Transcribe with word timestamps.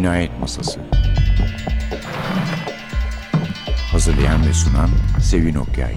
Cinayet 0.00 0.40
Masası 0.40 0.80
Hazırlayan 3.92 4.46
ve 4.46 4.52
sunan 4.52 4.90
Sevin 5.22 5.54
Okyay 5.54 5.94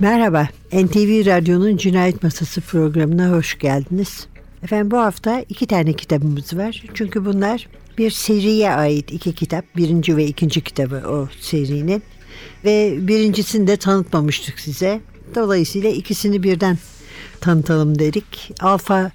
Merhaba, 0.00 0.48
NTV 0.72 1.26
Radyo'nun 1.26 1.76
Cinayet 1.76 2.22
Masası 2.22 2.60
programına 2.60 3.30
hoş 3.30 3.58
geldiniz. 3.58 4.26
Efendim 4.62 4.90
bu 4.90 4.98
hafta 4.98 5.44
iki 5.48 5.66
tane 5.66 5.92
kitabımız 5.92 6.56
var. 6.56 6.84
Çünkü 6.94 7.24
bunlar 7.24 7.68
bir 7.98 8.10
seriye 8.10 8.70
ait 8.70 9.12
iki 9.12 9.34
kitap. 9.34 9.64
Birinci 9.76 10.16
ve 10.16 10.26
ikinci 10.26 10.60
kitabı 10.60 11.08
o 11.08 11.28
serinin. 11.40 12.02
Ve 12.64 12.98
birincisini 13.08 13.66
de 13.66 13.76
tanıtmamıştık 13.76 14.60
size. 14.60 15.00
Dolayısıyla 15.34 15.90
ikisini 15.90 16.42
birden 16.42 16.78
tanıtalım 17.40 17.98
dedik. 17.98 18.52
Alfa 18.60 19.10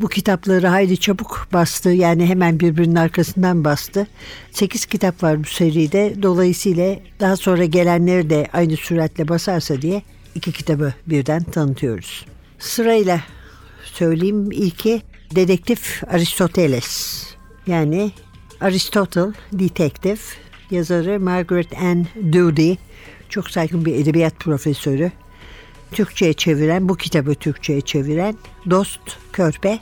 bu 0.00 0.08
kitapları 0.08 0.66
hayli 0.66 0.96
çabuk 0.96 1.48
bastı. 1.52 1.90
Yani 1.90 2.26
hemen 2.26 2.60
birbirinin 2.60 2.94
arkasından 2.94 3.64
bastı. 3.64 4.06
Sekiz 4.50 4.86
kitap 4.86 5.22
var 5.22 5.44
bu 5.44 5.48
seride. 5.48 6.14
Dolayısıyla 6.22 6.96
daha 7.20 7.36
sonra 7.36 7.64
gelenleri 7.64 8.30
de 8.30 8.48
aynı 8.52 8.76
süratle 8.76 9.28
basarsa 9.28 9.82
diye 9.82 10.02
iki 10.34 10.52
kitabı 10.52 10.94
birden 11.06 11.42
tanıtıyoruz. 11.42 12.26
Sırayla 12.58 13.20
söyleyeyim. 13.84 14.52
İlki 14.52 15.02
Dedektif 15.34 16.02
Aristoteles. 16.06 17.22
Yani 17.66 18.10
Aristotle 18.60 19.32
Detective. 19.52 20.18
Yazarı 20.70 21.20
Margaret 21.20 21.78
Ann 21.82 22.06
Doody. 22.32 22.74
Çok 23.28 23.50
saygın 23.50 23.84
bir 23.84 23.94
edebiyat 23.94 24.40
profesörü. 24.40 25.12
Türkçe'ye 25.94 26.32
çeviren, 26.32 26.88
bu 26.88 26.96
kitabı 26.96 27.34
Türkçe'ye 27.34 27.80
çeviren 27.80 28.36
Dost 28.70 29.00
Körpe 29.32 29.78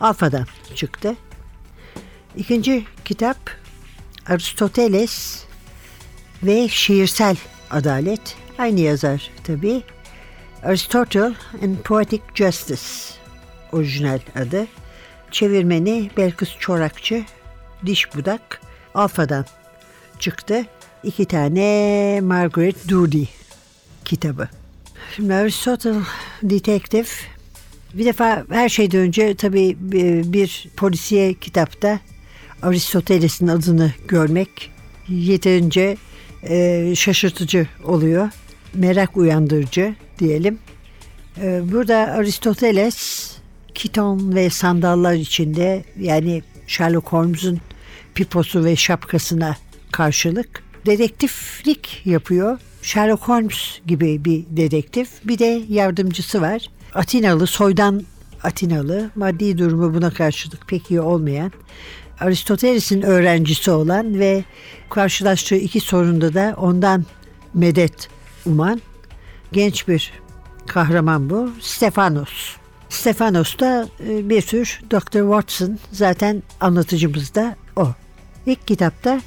Alfa'dan 0.00 0.46
çıktı. 0.74 1.14
İkinci 2.36 2.84
kitap 3.04 3.36
Aristoteles 4.26 5.44
ve 6.42 6.68
Şiirsel 6.68 7.36
Adalet. 7.70 8.36
Aynı 8.58 8.80
yazar 8.80 9.30
tabii. 9.44 9.82
Aristotle 10.62 11.34
and 11.62 11.76
Poetic 11.84 12.22
Justice 12.34 12.82
orijinal 13.72 14.20
adı. 14.36 14.66
Çevirmeni 15.30 16.10
Belkıs 16.16 16.58
Çorakçı, 16.58 17.24
Diş 17.86 18.14
Budak, 18.14 18.60
Alfa'dan 18.94 19.44
çıktı. 20.18 20.64
İki 21.02 21.24
tane 21.24 22.20
Margaret 22.22 22.90
Doody 22.90 23.24
kitabı. 24.04 24.59
Aristotle 25.18 25.94
Detective 26.42 27.08
bir 27.94 28.04
defa 28.04 28.44
her 28.50 28.68
şeyden 28.68 29.00
önce 29.00 29.34
tabii 29.34 29.76
bir 30.32 30.68
polisiye 30.76 31.34
kitapta 31.34 32.00
Aristoteles'in 32.62 33.46
adını 33.48 33.92
görmek 34.08 34.70
yeterince 35.08 35.96
e, 36.42 36.92
şaşırtıcı 36.96 37.66
oluyor. 37.84 38.30
Merak 38.74 39.16
uyandırıcı 39.16 39.94
diyelim. 40.18 40.58
E, 41.40 41.72
burada 41.72 41.96
Aristoteles 41.96 43.30
kiton 43.74 44.34
ve 44.34 44.50
sandallar 44.50 45.14
içinde 45.14 45.84
yani 46.00 46.42
Sherlock 46.66 47.08
Holmes'un 47.08 47.60
piposu 48.14 48.64
ve 48.64 48.76
şapkasına 48.76 49.56
karşılık 49.92 50.62
dedektiflik 50.86 52.02
yapıyor. 52.04 52.58
Sherlock 52.82 53.28
Holmes 53.28 53.80
gibi 53.86 54.24
bir 54.24 54.44
dedektif. 54.50 55.08
Bir 55.24 55.38
de 55.38 55.62
yardımcısı 55.68 56.40
var. 56.40 56.70
Atinalı, 56.94 57.46
soydan 57.46 58.02
Atinalı, 58.42 59.10
maddi 59.14 59.58
durumu 59.58 59.94
buna 59.94 60.10
karşılık 60.10 60.68
pek 60.68 60.90
iyi 60.90 61.00
olmayan, 61.00 61.52
Aristoteles'in 62.20 63.02
öğrencisi 63.02 63.70
olan 63.70 64.18
ve 64.18 64.44
karşılaştığı 64.90 65.56
iki 65.56 65.80
sorunda 65.80 66.34
da 66.34 66.54
ondan 66.58 67.04
medet 67.54 68.08
uman 68.46 68.80
genç 69.52 69.88
bir 69.88 70.12
kahraman 70.66 71.30
bu. 71.30 71.50
Stefanos. 71.60 72.56
Stefanos 72.88 73.58
da 73.58 73.88
e, 74.08 74.28
bir 74.28 74.42
tür 74.42 74.80
Dr. 74.90 75.20
Watson 75.20 75.78
zaten 75.92 76.42
anlatıcımız 76.60 77.34
da 77.34 77.56
o. 77.76 77.88
İlk 78.46 78.66
kitapta 78.66 79.20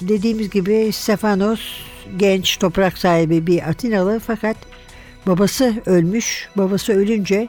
dediğimiz 0.00 0.50
gibi 0.50 0.90
Stefanos 0.92 1.60
genç 2.16 2.58
toprak 2.58 2.98
sahibi 2.98 3.46
bir 3.46 3.68
Atinalı 3.68 4.20
fakat 4.26 4.56
babası 5.26 5.74
ölmüş. 5.86 6.48
Babası 6.56 6.92
ölünce 6.92 7.48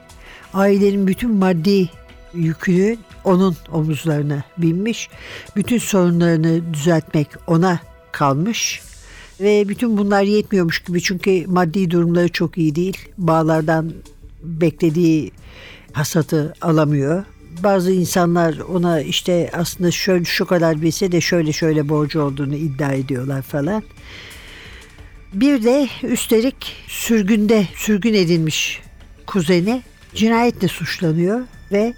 ailenin 0.53 1.07
bütün 1.07 1.31
maddi 1.31 1.89
yükünü 2.33 2.97
onun 3.23 3.55
omuzlarına 3.71 4.43
binmiş. 4.57 5.09
Bütün 5.55 5.77
sorunlarını 5.77 6.73
düzeltmek 6.73 7.27
ona 7.47 7.79
kalmış. 8.11 8.81
Ve 9.41 9.69
bütün 9.69 9.97
bunlar 9.97 10.21
yetmiyormuş 10.21 10.83
gibi 10.83 11.01
çünkü 11.01 11.45
maddi 11.47 11.91
durumları 11.91 12.29
çok 12.29 12.57
iyi 12.57 12.75
değil. 12.75 12.97
Bağlardan 13.17 13.93
beklediği 14.43 15.31
hasatı 15.93 16.53
alamıyor. 16.61 17.23
Bazı 17.63 17.91
insanlar 17.91 18.57
ona 18.57 19.01
işte 19.01 19.49
aslında 19.53 19.91
şöyle 19.91 20.25
şu 20.25 20.45
kadar 20.45 20.81
bilse 20.81 21.11
de 21.11 21.21
şöyle 21.21 21.51
şöyle 21.51 21.89
borcu 21.89 22.21
olduğunu 22.21 22.55
iddia 22.55 22.91
ediyorlar 22.91 23.41
falan. 23.41 23.83
Bir 25.33 25.63
de 25.63 25.87
üstelik 26.03 26.75
sürgünde 26.87 27.67
sürgün 27.75 28.13
edilmiş 28.13 28.81
kuzeni 29.27 29.81
cinayetle 30.15 30.67
suçlanıyor 30.67 31.41
ve 31.71 31.93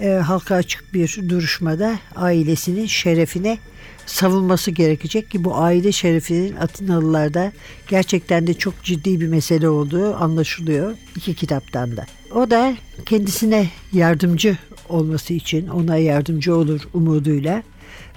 e, 0.00 0.08
halka 0.08 0.54
açık 0.54 0.94
bir 0.94 1.18
duruşmada 1.28 1.98
ailesinin 2.16 2.86
şerefine 2.86 3.58
savunması 4.06 4.70
gerekecek 4.70 5.30
ki 5.30 5.44
bu 5.44 5.56
aile 5.56 5.92
şerefinin 5.92 6.56
Atinalılarda 6.56 7.52
gerçekten 7.88 8.46
de 8.46 8.54
çok 8.54 8.82
ciddi 8.82 9.20
bir 9.20 9.28
mesele 9.28 9.68
olduğu 9.68 10.14
anlaşılıyor 10.14 10.94
iki 11.16 11.34
kitaptan 11.34 11.96
da. 11.96 12.06
O 12.34 12.50
da 12.50 12.76
kendisine 13.06 13.68
yardımcı 13.92 14.56
olması 14.88 15.34
için 15.34 15.68
ona 15.68 15.96
yardımcı 15.96 16.56
olur 16.56 16.80
umuduyla 16.94 17.62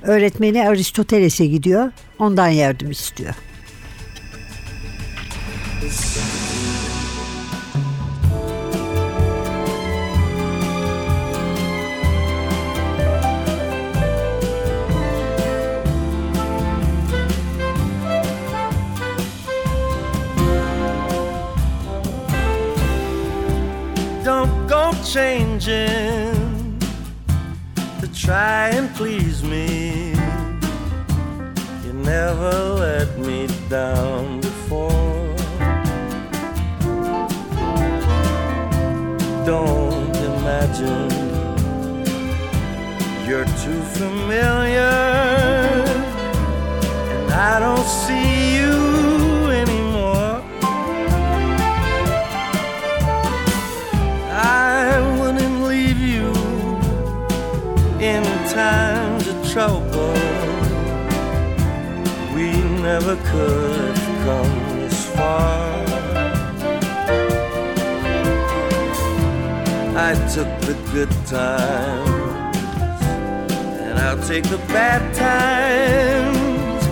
öğretmeni 0.01 0.67
Aristoteles'e 0.67 1.45
gidiyor 1.45 1.91
ondan 2.19 2.47
yardım 2.47 2.91
istiyor. 2.91 3.35
Changing 25.11 26.79
to 27.99 28.07
try 28.13 28.69
and 28.69 28.89
please 28.95 29.43
me. 29.43 30.11
You 31.83 31.91
never 31.91 32.53
let 32.85 33.19
me 33.19 33.47
down 33.67 34.39
before. 34.39 35.35
Don't 39.45 40.15
imagine 40.31 41.11
you're 43.27 43.51
too 43.65 43.81
familiar, 43.99 45.10
never 63.15 63.29
could 63.29 63.97
have 63.97 64.25
come 64.25 64.79
this 64.79 65.05
far. 65.15 65.83
I 69.97 70.13
took 70.33 70.49
the 70.61 70.75
good 70.93 71.11
times, 71.25 72.57
and 73.81 73.99
I'll 73.99 74.27
take 74.27 74.45
the 74.45 74.57
bad 74.69 75.01
times. 75.13 76.85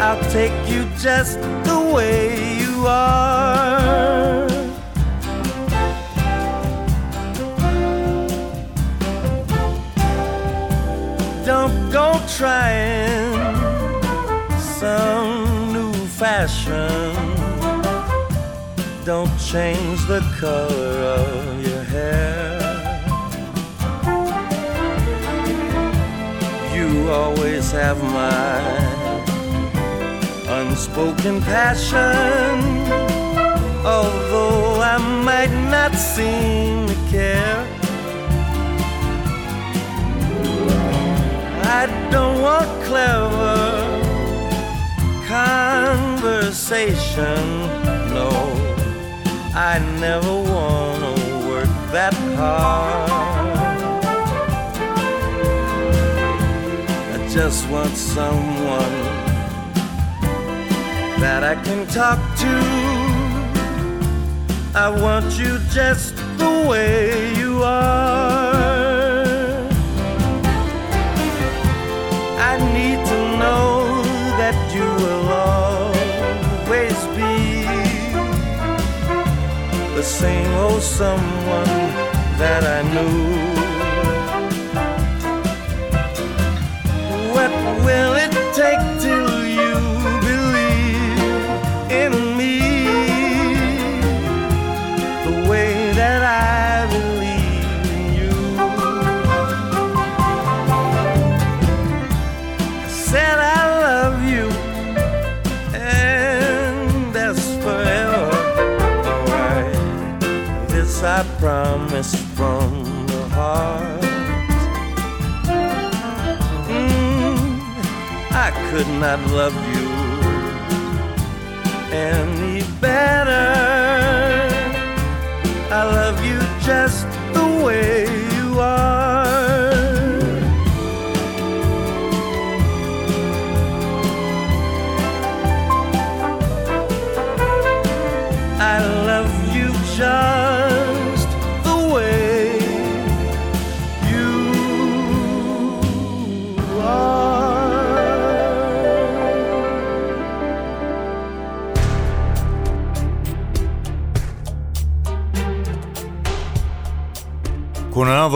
I'll 0.00 0.30
take 0.30 0.52
you 0.68 0.84
just 0.98 1.40
the 1.64 1.90
way 1.94 2.58
you 2.58 2.86
are. 2.86 4.46
Don't 11.44 11.90
go 11.90 12.20
trying 12.36 13.35
don't 19.06 19.38
change 19.38 20.04
the 20.06 20.20
color 20.40 21.20
of 21.20 21.64
your 21.64 21.84
hair. 21.94 22.58
You 26.74 27.08
always 27.08 27.70
have 27.70 28.02
my 28.02 28.58
unspoken 30.58 31.40
passion. 31.42 32.58
Although 33.86 34.80
I 34.80 34.98
might 35.22 35.54
not 35.70 35.94
seem 35.94 36.88
to 36.88 36.96
care, 37.08 37.64
I 41.78 41.86
don't 42.10 42.42
want 42.42 42.82
clever 42.82 43.54
conversation. 45.28 47.38
No, 48.12 48.55
I 49.58 49.78
never 49.98 50.34
want 50.52 51.16
to 51.16 51.48
work 51.48 51.64
that 51.90 52.12
hard. 52.36 53.10
I 57.14 57.28
just 57.30 57.66
want 57.70 57.96
someone 57.96 58.92
that 61.22 61.42
I 61.42 61.54
can 61.64 61.86
talk 61.86 62.18
to. 62.42 62.54
I 64.78 64.90
want 64.90 65.38
you 65.38 65.58
just 65.70 66.16
the 66.36 66.66
way 66.68 67.34
you 67.36 67.62
are. 67.62 68.55
Same 80.06 80.54
old 80.54 80.74
oh, 80.74 80.78
someone 80.78 81.66
that 82.38 82.62
I 82.62 82.82
knew. 82.94 83.55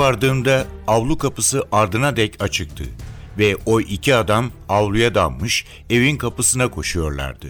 Vardığımda 0.00 0.66
avlu 0.86 1.18
kapısı 1.18 1.64
ardına 1.72 2.16
dek 2.16 2.42
açıktı 2.42 2.84
ve 3.38 3.56
o 3.66 3.80
iki 3.80 4.14
adam 4.14 4.50
avluya 4.68 5.14
dalmış 5.14 5.64
evin 5.90 6.16
kapısına 6.16 6.68
koşuyorlardı. 6.68 7.46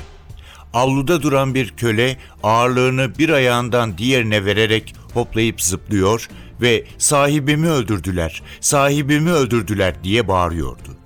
Avluda 0.75 1.23
duran 1.23 1.55
bir 1.55 1.71
köle 1.71 2.17
ağırlığını 2.43 3.19
bir 3.19 3.29
ayağından 3.29 3.99
diğerine 3.99 4.45
vererek 4.45 4.95
hoplayıp 5.15 5.63
zıplıyor 5.63 6.29
ve 6.61 6.85
sahibimi 6.99 7.69
öldürdüler, 7.69 8.43
sahibimi 8.61 9.31
öldürdüler 9.31 10.05
diye 10.05 10.29
bağırıyordu. 10.29 10.97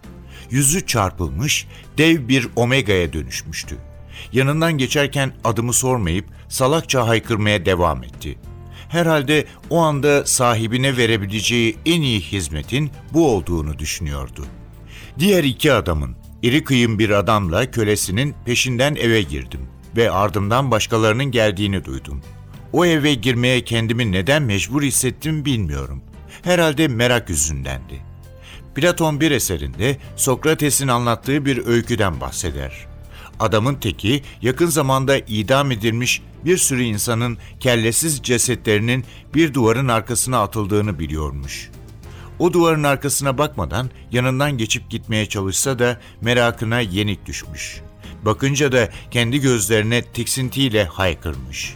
Yüzü 0.51 0.87
çarpılmış, 0.87 1.67
dev 1.99 2.29
bir 2.29 2.49
omegaya 2.57 3.13
dönüşmüştü. 3.13 3.77
Yanından 4.33 4.73
geçerken 4.79 5.33
adımı 5.45 5.73
sormayıp 5.73 6.27
salakça 6.49 7.09
haykırmaya 7.09 7.67
devam 7.67 8.05
etti. 8.05 8.39
Herhalde 8.95 9.45
o 9.71 9.79
anda 9.79 10.27
sahibine 10.27 10.97
verebileceği 10.97 11.77
en 11.87 12.03
iyi 12.03 12.21
hizmetin 12.21 12.91
bu 13.13 13.29
olduğunu 13.29 13.79
düşünüyordu. 13.79 14.47
Diğer 15.19 15.45
iki 15.45 15.73
adamın, 15.73 16.17
iri 16.43 16.65
kıyım 16.65 16.99
bir 16.99 17.11
adamla 17.11 17.71
kölesinin 17.71 18.35
peşinden 18.45 18.95
eve 18.95 19.23
girdim 19.23 19.61
ve 19.97 20.11
ardımdan 20.11 20.71
başkalarının 20.71 21.25
geldiğini 21.25 21.85
duydum. 21.85 22.23
O 22.73 22.87
eve 22.87 23.15
girmeye 23.15 23.65
kendimi 23.65 24.13
neden 24.13 24.43
mecbur 24.43 24.83
hissettim 24.83 25.45
bilmiyorum. 25.45 26.03
Herhalde 26.43 26.89
merak 26.89 27.31
yüzündendi. 27.31 28.01
Platon 28.75 29.21
bir 29.21 29.31
eserinde 29.31 29.97
Sokrates'in 30.17 30.89
anlattığı 30.89 31.45
bir 31.45 31.67
öyküden 31.67 32.21
bahseder. 32.21 32.94
Adamın 33.41 33.75
teki 33.75 34.23
yakın 34.43 34.67
zamanda 34.67 35.19
idam 35.19 35.71
edilmiş 35.71 36.23
bir 36.45 36.57
sürü 36.57 36.83
insanın 36.83 37.39
kellesiz 37.61 38.23
cesetlerinin 38.23 39.05
bir 39.35 39.55
duvarın 39.55 39.89
arkasına 39.89 40.43
atıldığını 40.43 40.99
biliyormuş. 40.99 41.71
O 42.39 42.53
duvarın 42.53 42.85
arkasına 42.85 43.39
bakmadan 43.39 43.91
yanından 44.13 44.59
geçip 44.59 44.91
gitmeye 44.91 45.27
çalışsa 45.27 45.79
da 45.79 46.01
merakına 46.21 46.81
yenik 46.81 47.27
düşmüş. 47.27 47.81
Bakınca 48.25 48.73
da 48.73 48.89
kendi 49.11 49.41
gözlerine 49.41 50.03
tiksintiyle 50.03 50.85
haykırmış. 50.85 51.75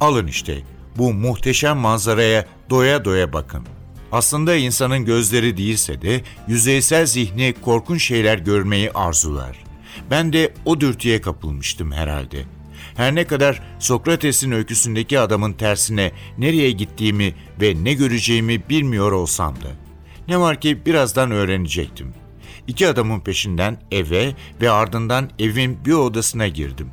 Alın 0.00 0.26
işte 0.26 0.62
bu 0.98 1.12
muhteşem 1.12 1.76
manzaraya 1.76 2.46
doya 2.70 3.04
doya 3.04 3.32
bakın. 3.32 3.66
Aslında 4.12 4.56
insanın 4.56 5.04
gözleri 5.04 5.56
değilse 5.56 6.02
de 6.02 6.22
yüzeysel 6.48 7.06
zihni 7.06 7.54
korkunç 7.62 8.04
şeyler 8.04 8.38
görmeyi 8.38 8.90
arzular. 8.90 9.65
Ben 10.10 10.32
de 10.32 10.54
o 10.64 10.80
dürtüye 10.80 11.20
kapılmıştım 11.20 11.92
herhalde. 11.92 12.44
Her 12.96 13.14
ne 13.14 13.26
kadar 13.26 13.62
Sokrates'in 13.78 14.50
öyküsündeki 14.50 15.18
adamın 15.18 15.52
tersine 15.52 16.12
nereye 16.38 16.70
gittiğimi 16.70 17.34
ve 17.60 17.84
ne 17.84 17.94
göreceğimi 17.94 18.68
bilmiyor 18.68 19.12
olsam 19.12 19.56
da. 19.56 19.68
Ne 20.28 20.40
var 20.40 20.60
ki 20.60 20.86
birazdan 20.86 21.30
öğrenecektim. 21.30 22.14
İki 22.66 22.88
adamın 22.88 23.20
peşinden 23.20 23.80
eve 23.90 24.34
ve 24.60 24.70
ardından 24.70 25.30
evin 25.38 25.84
bir 25.84 25.92
odasına 25.92 26.48
girdim. 26.48 26.90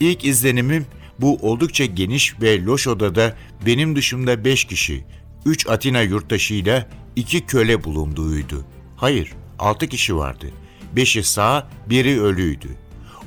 İlk 0.00 0.24
izlenimim 0.24 0.86
bu 1.18 1.36
oldukça 1.36 1.84
geniş 1.84 2.40
ve 2.40 2.64
loş 2.64 2.86
odada 2.88 3.36
benim 3.66 3.96
dışımda 3.96 4.44
beş 4.44 4.64
kişi, 4.64 5.04
üç 5.46 5.66
Atina 5.68 6.00
yurttaşıyla 6.00 6.88
iki 7.16 7.46
köle 7.46 7.84
bulunduğuydu. 7.84 8.64
Hayır, 8.96 9.32
altı 9.58 9.88
kişi 9.88 10.16
vardı. 10.16 10.46
Beşi 10.96 11.24
sağ, 11.24 11.68
biri 11.86 12.22
ölüydü. 12.22 12.68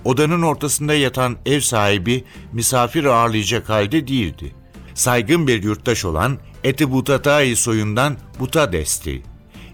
Odanın 0.06 0.42
ortasında 0.42 0.94
yatan 0.94 1.38
ev 1.46 1.60
sahibi 1.60 2.24
misafir 2.54 3.04
ağırlayacak 3.04 3.70
halde 3.70 4.08
değildi. 4.08 4.56
Saygın 4.94 5.48
bir 5.48 5.64
yurttaş 5.64 6.06
olan 6.06 6.38
Etibutatai 6.64 7.56
soyundan 7.56 8.18
Butades'ti. 8.40 9.22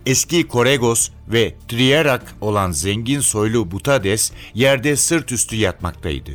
Eski 0.05 0.47
Koregos 0.47 1.09
ve 1.27 1.55
Trierak 1.67 2.35
olan 2.41 2.71
zengin 2.71 3.19
soylu 3.19 3.71
Butades 3.71 4.31
yerde 4.53 4.95
sırt 4.95 5.31
üstü 5.31 5.55
yatmaktaydı. 5.55 6.31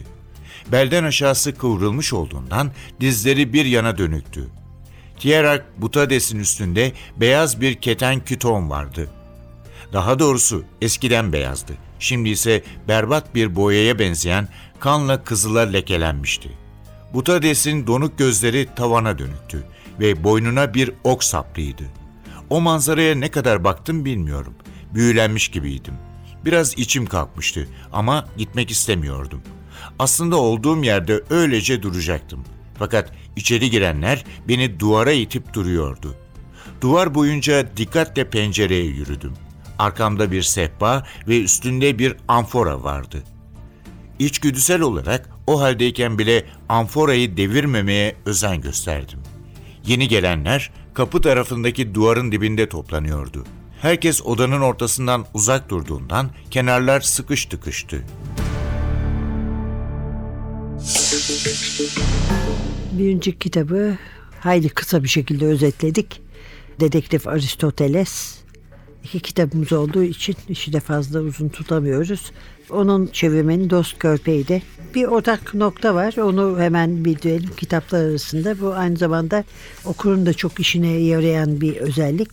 Belden 0.72 1.04
aşağısı 1.04 1.54
kıvrılmış 1.54 2.12
olduğundan 2.12 2.70
dizleri 3.00 3.52
bir 3.52 3.64
yana 3.64 3.98
dönüktü. 3.98 4.48
Tierak 5.18 5.80
Butades'in 5.80 6.38
üstünde 6.38 6.92
beyaz 7.16 7.60
bir 7.60 7.74
keten 7.74 8.24
küton 8.24 8.70
vardı. 8.70 9.10
Daha 9.92 10.18
doğrusu 10.18 10.64
eskiden 10.82 11.32
beyazdı. 11.32 11.72
Şimdi 11.98 12.28
ise 12.28 12.62
berbat 12.88 13.34
bir 13.34 13.56
boyaya 13.56 13.98
benzeyen 13.98 14.48
kanla 14.80 15.24
kızıla 15.24 15.60
lekelenmişti. 15.60 16.50
Butades'in 17.14 17.86
donuk 17.86 18.18
gözleri 18.18 18.68
tavana 18.76 19.18
dönüktü 19.18 19.64
ve 20.00 20.24
boynuna 20.24 20.74
bir 20.74 20.92
ok 21.04 21.24
saplıydı. 21.24 21.84
O 22.50 22.60
manzaraya 22.60 23.14
ne 23.14 23.30
kadar 23.30 23.64
baktım 23.64 24.04
bilmiyorum. 24.04 24.54
Büyülenmiş 24.94 25.48
gibiydim. 25.48 25.94
Biraz 26.44 26.78
içim 26.78 27.06
kalkmıştı 27.06 27.68
ama 27.92 28.28
gitmek 28.36 28.70
istemiyordum. 28.70 29.42
Aslında 29.98 30.36
olduğum 30.36 30.84
yerde 30.84 31.22
öylece 31.30 31.82
duracaktım. 31.82 32.44
Fakat 32.78 33.12
içeri 33.36 33.70
girenler 33.70 34.24
beni 34.48 34.80
duvara 34.80 35.12
itip 35.12 35.54
duruyordu. 35.54 36.14
Duvar 36.80 37.14
boyunca 37.14 37.76
dikkatle 37.76 38.30
pencereye 38.30 38.84
yürüdüm. 38.84 39.32
Arkamda 39.78 40.32
bir 40.32 40.42
sehpa 40.42 41.06
ve 41.28 41.42
üstünde 41.42 41.98
bir 41.98 42.16
amfora 42.28 42.82
vardı. 42.82 43.22
İçgüdüsel 44.18 44.80
olarak 44.80 45.30
o 45.46 45.60
haldeyken 45.60 46.18
bile 46.18 46.44
amforayı 46.68 47.36
devirmemeye 47.36 48.16
özen 48.26 48.60
gösterdim. 48.60 49.18
Yeni 49.86 50.08
gelenler 50.08 50.70
kapı 50.94 51.20
tarafındaki 51.20 51.94
duvarın 51.94 52.32
dibinde 52.32 52.68
toplanıyordu. 52.68 53.44
Herkes 53.82 54.22
odanın 54.22 54.60
ortasından 54.60 55.26
uzak 55.34 55.68
durduğundan 55.68 56.30
kenarlar 56.50 57.00
sıkış 57.00 57.46
tıkıştı. 57.46 58.04
Birinci 62.92 63.38
kitabı 63.38 63.98
hayli 64.40 64.68
kısa 64.68 65.02
bir 65.02 65.08
şekilde 65.08 65.46
özetledik. 65.46 66.22
Dedektif 66.80 67.26
Aristoteles. 67.26 68.37
İki 69.04 69.20
kitabımız 69.20 69.72
olduğu 69.72 70.02
için 70.02 70.36
işi 70.48 70.72
de 70.72 70.80
fazla 70.80 71.20
uzun 71.20 71.48
tutamıyoruz. 71.48 72.32
Onun 72.70 73.06
çevirmeni 73.06 73.70
Dost 73.70 73.98
Körpey'di. 73.98 74.62
Bir 74.94 75.04
ortak 75.04 75.54
nokta 75.54 75.94
var. 75.94 76.16
Onu 76.16 76.60
hemen 76.60 77.04
bildirelim 77.04 77.50
kitaplar 77.56 78.04
arasında. 78.04 78.60
Bu 78.60 78.74
aynı 78.74 78.96
zamanda 78.96 79.44
okurun 79.84 80.26
da 80.26 80.34
çok 80.34 80.60
işine 80.60 80.88
yarayan 80.88 81.60
bir 81.60 81.76
özellik. 81.76 82.28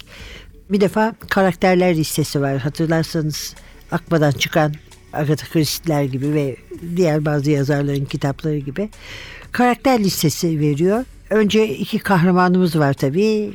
Bir 0.70 0.82
defa 0.82 1.16
karakterler 1.30 1.96
listesi 1.96 2.42
var. 2.42 2.58
Hatırlarsanız 2.58 3.56
Akba'dan 3.92 4.32
çıkan 4.32 4.74
Agatha 5.14 5.48
Christie'ler 5.48 6.04
gibi 6.04 6.34
ve 6.34 6.56
diğer 6.96 7.26
bazı 7.26 7.52
yazarların 7.52 8.06
kitapları 8.06 8.58
gibi 8.58 8.90
karakter 9.52 10.00
listesi 10.00 10.60
veriyor. 10.60 11.06
Önce 11.30 11.70
iki 11.70 12.00
kahramanımız 12.00 12.80
var 12.80 12.94
tabii. 12.94 13.54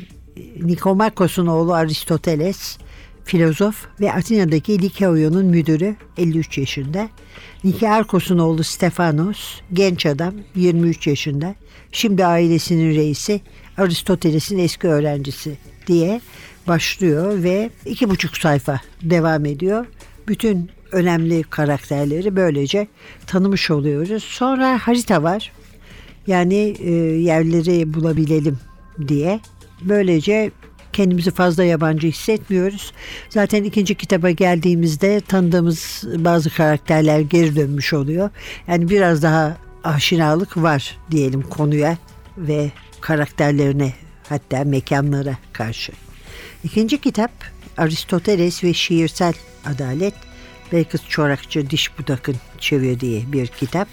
Nikomakos'un 0.63 1.47
oğlu 1.47 1.75
Aristoteles, 1.75 2.79
filozof 3.31 3.87
ve 4.01 4.13
Atina'daki 4.13 4.83
Likeoyon'un 4.83 5.47
müdürü 5.47 5.97
53 6.19 6.59
yaşında. 6.59 7.09
Nikearkos'un 7.65 8.39
oğlu 8.39 8.65
Stefanos, 8.65 9.61
genç 9.73 10.07
adam 10.07 10.35
23 10.55 11.07
yaşında. 11.07 11.55
Şimdi 11.93 12.27
ailesinin 12.27 12.95
reisi, 12.95 13.41
Aristoteles'in 13.79 14.59
eski 14.59 14.89
öğrencisi 14.89 15.59
diye 15.87 16.21
başlıyor 16.69 17.43
ve 17.43 17.71
iki 17.87 18.11
buçuk 18.11 18.37
sayfa 18.37 18.81
devam 19.03 19.45
ediyor. 19.45 19.87
Bütün 20.29 20.71
önemli 20.93 21.43
karakterleri 21.43 22.37
böylece 22.37 22.87
tanımış 23.27 23.71
oluyoruz. 23.71 24.23
Sonra 24.23 24.79
harita 24.83 25.23
var. 25.23 25.53
Yani 26.27 26.77
e, 26.81 26.91
yerleri 27.21 27.95
bulabilelim 27.95 28.59
diye. 29.09 29.41
Böylece 29.83 30.51
kendimizi 30.93 31.31
fazla 31.31 31.65
yabancı 31.65 32.09
hissetmiyoruz. 32.09 32.93
Zaten 33.29 33.65
ikinci 33.65 33.95
kitaba 33.95 34.31
geldiğimizde 34.31 35.21
tanıdığımız 35.21 36.05
bazı 36.17 36.51
karakterler 36.51 37.21
geri 37.21 37.57
dönmüş 37.57 37.93
oluyor. 37.93 38.31
Yani 38.69 38.91
biraz 38.91 39.23
daha 39.23 39.57
aşinalık 39.85 40.57
var 40.57 40.99
diyelim 41.11 41.43
konuya 41.43 41.97
ve 42.39 42.71
karakterlerine 43.01 43.93
hatta 44.29 44.65
mekanlara 44.65 45.37
karşı. 45.53 45.93
İkinci 46.65 47.01
kitap 47.01 47.31
Aristoteles 47.77 48.65
ve 48.65 48.75
Şiirsel 48.75 49.35
Adalet. 49.65 50.15
Belkıs 50.73 51.09
Çorakçı 51.09 51.71
Diş 51.71 51.99
Budak'ın 51.99 52.37
çevirdiği 52.59 53.33
bir 53.33 53.47
kitap. 53.47 53.89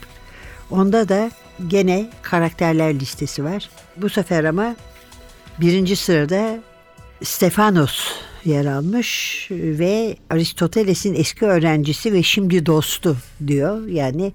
Onda 0.69 1.09
da 1.09 1.31
gene 1.67 2.09
karakterler 2.21 2.99
listesi 2.99 3.43
var. 3.43 3.69
Bu 3.97 4.09
sefer 4.09 4.43
ama 4.43 4.75
birinci 5.61 5.95
sırada 5.95 6.59
Stefanos 7.23 8.11
yer 8.45 8.65
almış 8.65 9.47
ve 9.51 10.17
Aristoteles'in 10.29 11.13
eski 11.13 11.45
öğrencisi 11.45 12.13
ve 12.13 12.23
şimdi 12.23 12.65
dostu 12.65 13.17
diyor. 13.47 13.87
Yani 13.87 14.33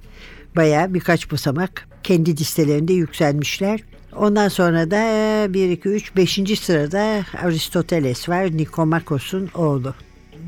bayağı 0.56 0.94
birkaç 0.94 1.32
basamak 1.32 1.88
kendi 2.02 2.36
listelerinde 2.36 2.92
yükselmişler. 2.92 3.80
Ondan 4.16 4.48
sonra 4.48 4.90
da 4.90 5.54
1, 5.54 5.70
2, 5.70 5.88
3, 5.88 6.16
5. 6.16 6.60
sırada 6.60 7.24
Aristoteles 7.42 8.28
var, 8.28 8.56
Nikomakos'un 8.56 9.50
oğlu. 9.54 9.94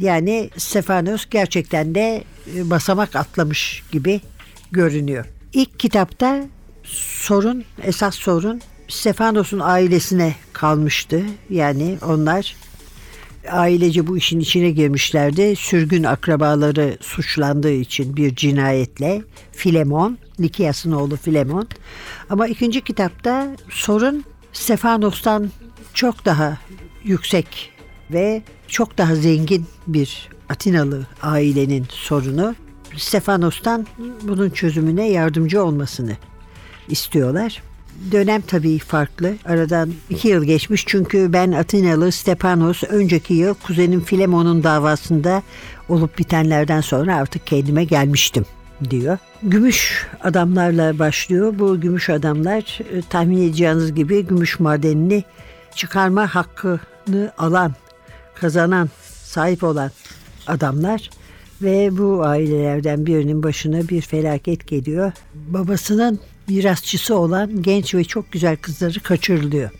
Yani 0.00 0.50
Stefanos 0.56 1.26
gerçekten 1.30 1.94
de 1.94 2.24
e, 2.56 2.70
basamak 2.70 3.16
atlamış 3.16 3.82
gibi 3.92 4.20
görünüyor. 4.72 5.24
İlk 5.52 5.78
kitapta 5.78 6.46
sorun, 6.84 7.64
esas 7.82 8.14
sorun 8.14 8.60
Stefanos'un 8.88 9.60
ailesine 9.60 10.34
kalmıştı. 10.52 11.22
Yani 11.50 11.98
onlar 12.06 12.56
ailece 13.50 14.06
bu 14.06 14.16
işin 14.16 14.40
içine 14.40 14.70
girmişlerdi. 14.70 15.56
Sürgün 15.56 16.04
akrabaları 16.04 16.98
suçlandığı 17.00 17.72
için 17.72 18.16
bir 18.16 18.34
cinayetle 18.34 19.22
Filemon, 19.52 20.18
Likias'ın 20.40 20.92
oğlu 20.92 21.16
Filemon. 21.16 21.68
Ama 22.30 22.46
ikinci 22.46 22.80
kitapta 22.80 23.56
sorun 23.70 24.24
Stefanos'tan 24.52 25.50
çok 25.94 26.24
daha 26.24 26.58
yüksek 27.04 27.72
ve 28.10 28.42
çok 28.68 28.98
daha 28.98 29.14
zengin 29.14 29.66
bir 29.86 30.28
Atinalı 30.48 31.06
ailenin 31.22 31.86
sorunu. 31.90 32.54
Stefanos'tan 32.96 33.86
bunun 34.22 34.50
çözümüne 34.50 35.08
yardımcı 35.08 35.64
olmasını 35.64 36.16
istiyorlar. 36.88 37.62
Dönem 38.12 38.40
tabii 38.40 38.78
farklı. 38.78 39.34
Aradan 39.44 39.92
iki 40.10 40.28
yıl 40.28 40.44
geçmiş 40.44 40.84
çünkü 40.86 41.32
ben 41.32 41.52
Atinalı 41.52 42.12
Stepanos 42.12 42.82
önceki 42.82 43.34
yıl 43.34 43.54
kuzenim 43.54 44.00
Filemon'un 44.00 44.64
davasında 44.64 45.42
olup 45.88 46.18
bitenlerden 46.18 46.80
sonra 46.80 47.16
artık 47.16 47.46
kendime 47.46 47.84
gelmiştim 47.84 48.44
diyor. 48.90 49.18
Gümüş 49.42 50.06
adamlarla 50.20 50.98
başlıyor. 50.98 51.54
Bu 51.58 51.80
gümüş 51.80 52.10
adamlar 52.10 52.78
e, 52.92 53.02
tahmin 53.02 53.42
edeceğiniz 53.42 53.94
gibi 53.94 54.26
gümüş 54.26 54.60
madenini 54.60 55.24
çıkarma 55.74 56.34
hakkını 56.34 57.32
alan, 57.38 57.74
kazanan, 58.34 58.90
sahip 59.24 59.64
olan 59.64 59.90
adamlar 60.46 61.10
ve 61.62 61.98
bu 61.98 62.24
ailelerden 62.24 63.06
birinin 63.06 63.42
başına 63.42 63.88
bir 63.88 64.00
felaket 64.00 64.66
geliyor. 64.66 65.12
Babasının 65.34 66.20
mirasçısı 66.48 67.14
olan 67.14 67.62
genç 67.62 67.94
ve 67.94 68.04
çok 68.04 68.32
güzel 68.32 68.56
kızları 68.56 69.00
kaçırılıyor. 69.00 69.70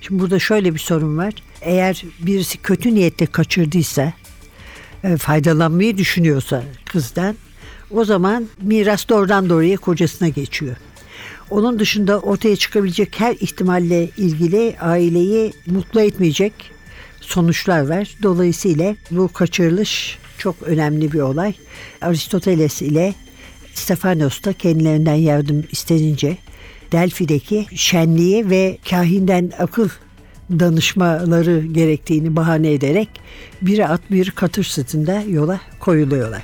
Şimdi 0.00 0.20
burada 0.20 0.38
şöyle 0.38 0.74
bir 0.74 0.78
sorun 0.78 1.18
var. 1.18 1.34
Eğer 1.60 2.04
birisi 2.18 2.58
kötü 2.58 2.94
niyetle 2.94 3.26
kaçırdıysa, 3.26 4.12
e, 5.04 5.16
faydalanmayı 5.16 5.98
düşünüyorsa 5.98 6.62
kızdan, 6.84 7.36
o 7.90 8.04
zaman 8.04 8.46
miras 8.62 9.08
doğrudan 9.08 9.48
doğruya 9.48 9.76
kocasına 9.76 10.28
geçiyor. 10.28 10.76
Onun 11.50 11.78
dışında 11.78 12.20
ortaya 12.20 12.56
çıkabilecek 12.56 13.20
her 13.20 13.34
ihtimalle 13.34 14.10
ilgili 14.16 14.76
aileyi 14.80 15.52
mutlu 15.66 16.00
etmeyecek 16.00 16.52
sonuçlar 17.20 17.88
var. 17.88 18.16
Dolayısıyla 18.22 18.96
bu 19.10 19.28
kaçırılış 19.28 20.18
çok 20.38 20.62
önemli 20.62 21.12
bir 21.12 21.20
olay. 21.20 21.54
Aristoteles 22.00 22.82
ile 22.82 23.14
Stefanos 23.74 24.44
da 24.44 24.52
kendilerinden 24.52 25.14
yardım 25.14 25.64
istenince 25.72 26.36
Delfi'deki 26.92 27.66
şenliği 27.74 28.50
ve 28.50 28.78
kahinden 28.90 29.52
akıl 29.58 29.88
danışmaları 30.50 31.66
gerektiğini 31.66 32.36
bahane 32.36 32.72
ederek 32.72 33.08
bir 33.62 33.92
at 33.92 34.00
bir 34.10 34.30
katır 34.30 34.64
sırtında 34.64 35.22
yola 35.28 35.60
koyuluyorlar. 35.80 36.42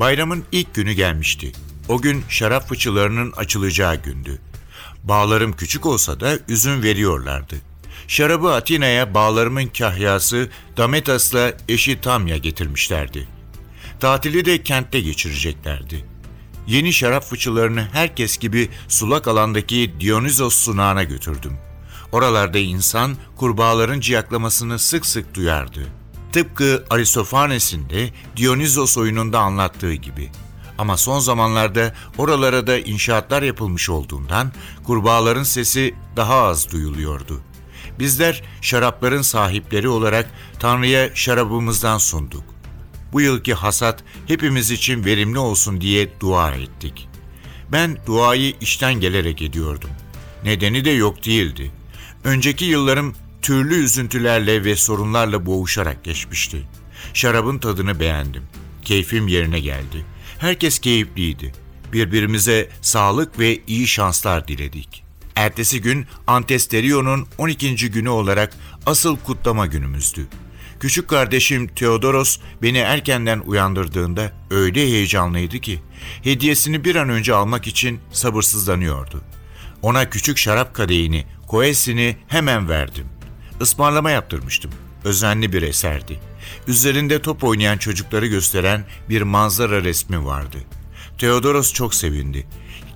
Bayramın 0.00 0.44
ilk 0.52 0.74
günü 0.74 0.92
gelmişti. 0.92 1.52
O 1.88 2.00
gün 2.00 2.22
şarap 2.28 2.68
fıçılarının 2.68 3.32
açılacağı 3.32 3.96
gündü. 3.96 4.38
Bağlarım 5.04 5.52
küçük 5.52 5.86
olsa 5.86 6.20
da 6.20 6.38
üzüm 6.48 6.82
veriyorlardı. 6.82 7.56
Şarabı 8.08 8.52
Atina'ya 8.52 9.14
bağlarımın 9.14 9.66
kahyası 9.66 10.48
Dametas'la 10.76 11.52
eşi 11.68 12.00
Tamya 12.00 12.36
getirmişlerdi. 12.36 13.28
Tatili 14.00 14.44
de 14.44 14.62
kentte 14.62 15.00
geçireceklerdi. 15.00 16.04
Yeni 16.66 16.92
şarap 16.92 17.24
fıçılarını 17.24 17.88
herkes 17.92 18.38
gibi 18.38 18.68
sulak 18.88 19.28
alandaki 19.28 19.94
Dionysos 20.00 20.56
sunağına 20.56 21.02
götürdüm. 21.02 21.52
Oralarda 22.12 22.58
insan 22.58 23.16
kurbağaların 23.36 24.00
ciyaklamasını 24.00 24.78
sık 24.78 25.06
sık 25.06 25.34
duyardı. 25.34 25.80
Tıpkı 26.32 26.84
Aristofanes'in 26.90 27.90
de 27.90 28.10
Dionysos 28.36 28.98
oyununda 28.98 29.38
anlattığı 29.38 29.94
gibi. 29.94 30.30
Ama 30.78 30.96
son 30.96 31.18
zamanlarda 31.18 31.94
oralara 32.18 32.66
da 32.66 32.78
inşaatlar 32.78 33.42
yapılmış 33.42 33.90
olduğundan 33.90 34.52
kurbağaların 34.84 35.42
sesi 35.42 35.94
daha 36.16 36.42
az 36.42 36.72
duyuluyordu. 36.72 37.40
Bizler 37.98 38.42
şarapların 38.62 39.22
sahipleri 39.22 39.88
olarak 39.88 40.30
Tanrı'ya 40.58 41.16
şarabımızdan 41.16 41.98
sunduk. 41.98 42.44
Bu 43.12 43.20
yılki 43.20 43.54
hasat 43.54 44.04
hepimiz 44.26 44.70
için 44.70 45.04
verimli 45.04 45.38
olsun 45.38 45.80
diye 45.80 46.20
dua 46.20 46.50
ettik. 46.50 47.08
Ben 47.72 47.98
duayı 48.06 48.54
içten 48.60 48.94
gelerek 48.94 49.42
ediyordum. 49.42 49.90
Nedeni 50.44 50.84
de 50.84 50.90
yok 50.90 51.24
değildi. 51.24 51.72
Önceki 52.24 52.64
yıllarım 52.64 53.14
türlü 53.42 53.74
üzüntülerle 53.74 54.64
ve 54.64 54.76
sorunlarla 54.76 55.46
boğuşarak 55.46 56.04
geçmişti. 56.04 56.68
Şarabın 57.14 57.58
tadını 57.58 58.00
beğendim. 58.00 58.42
Keyfim 58.82 59.28
yerine 59.28 59.60
geldi. 59.60 60.04
Herkes 60.38 60.78
keyifliydi. 60.78 61.52
Birbirimize 61.92 62.68
sağlık 62.82 63.38
ve 63.38 63.60
iyi 63.66 63.86
şanslar 63.86 64.48
diledik. 64.48 65.04
Ertesi 65.36 65.80
gün 65.80 66.06
Antesterio'nun 66.26 67.26
12. 67.38 67.90
günü 67.90 68.08
olarak 68.08 68.52
asıl 68.86 69.16
kutlama 69.16 69.66
günümüzdü. 69.66 70.26
Küçük 70.80 71.08
kardeşim 71.08 71.66
Theodoros 71.68 72.38
beni 72.62 72.78
erkenden 72.78 73.40
uyandırdığında 73.40 74.32
öyle 74.50 74.80
heyecanlıydı 74.80 75.58
ki 75.58 75.82
hediyesini 76.22 76.84
bir 76.84 76.96
an 76.96 77.08
önce 77.08 77.34
almak 77.34 77.66
için 77.66 78.00
sabırsızlanıyordu. 78.12 79.22
Ona 79.82 80.10
küçük 80.10 80.38
şarap 80.38 80.74
kadehini, 80.74 81.24
koesini 81.48 82.16
hemen 82.28 82.68
verdim. 82.68 83.06
Ismarlama 83.60 84.10
yaptırmıştım. 84.10 84.70
Özenli 85.04 85.52
bir 85.52 85.62
eserdi. 85.62 86.20
Üzerinde 86.66 87.22
top 87.22 87.44
oynayan 87.44 87.78
çocukları 87.78 88.26
gösteren 88.26 88.84
bir 89.08 89.22
manzara 89.22 89.84
resmi 89.84 90.24
vardı. 90.24 90.56
Theodoros 91.18 91.72
çok 91.72 91.94
sevindi. 91.94 92.46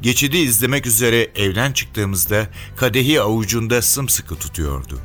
Geçidi 0.02 0.36
izlemek 0.36 0.86
üzere 0.86 1.30
evden 1.36 1.72
çıktığımızda 1.72 2.48
kadehi 2.76 3.20
avucunda 3.20 3.82
sımsıkı 3.82 4.36
tutuyordu. 4.36 4.98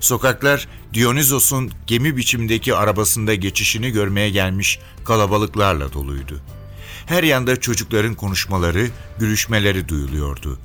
Sokaklar 0.00 0.68
Dionysos'un 0.94 1.72
gemi 1.86 2.16
biçimdeki 2.16 2.74
arabasında 2.74 3.34
geçişini 3.34 3.90
görmeye 3.90 4.30
gelmiş 4.30 4.78
kalabalıklarla 5.04 5.92
doluydu. 5.92 6.40
Her 7.06 7.22
yanda 7.22 7.60
çocukların 7.60 8.14
konuşmaları, 8.14 8.90
gülüşmeleri 9.18 9.88
duyuluyordu. 9.88 10.58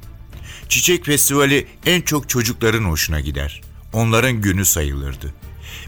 Çiçek 0.70 1.06
Festivali 1.06 1.68
en 1.86 2.02
çok 2.02 2.30
çocukların 2.30 2.84
hoşuna 2.84 3.20
gider. 3.20 3.62
Onların 3.94 4.42
günü 4.42 4.66
sayılırdı. 4.66 5.34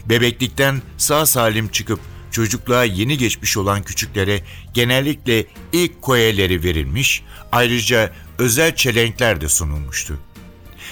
Bebeklikten 0.06 0.82
sağ 0.98 1.26
salim 1.26 1.68
çıkıp 1.68 2.00
çocukluğa 2.30 2.84
yeni 2.84 3.18
geçmiş 3.18 3.56
olan 3.56 3.82
küçüklere 3.82 4.42
genellikle 4.74 5.46
ilk 5.72 6.02
koyeleri 6.02 6.64
verilmiş, 6.64 7.22
ayrıca 7.52 8.12
özel 8.38 8.76
çelenkler 8.76 9.40
de 9.40 9.48
sunulmuştu. 9.48 10.18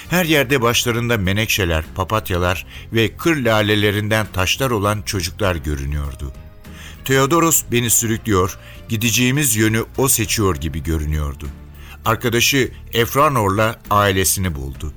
Her 0.09 0.25
yerde 0.25 0.61
başlarında 0.61 1.17
menekşeler, 1.17 1.83
papatyalar 1.95 2.65
ve 2.93 3.17
kır 3.17 3.37
lalelerinden 3.37 4.27
taşlar 4.33 4.71
olan 4.71 5.01
çocuklar 5.01 5.55
görünüyordu. 5.55 6.33
Theodoros 7.05 7.63
beni 7.71 7.89
sürüklüyor, 7.89 8.59
gideceğimiz 8.89 9.55
yönü 9.55 9.85
o 9.97 10.07
seçiyor 10.07 10.55
gibi 10.55 10.83
görünüyordu. 10.83 11.47
Arkadaşı 12.05 12.71
Efranor'la 12.93 13.79
ailesini 13.89 14.55
buldu. 14.55 14.93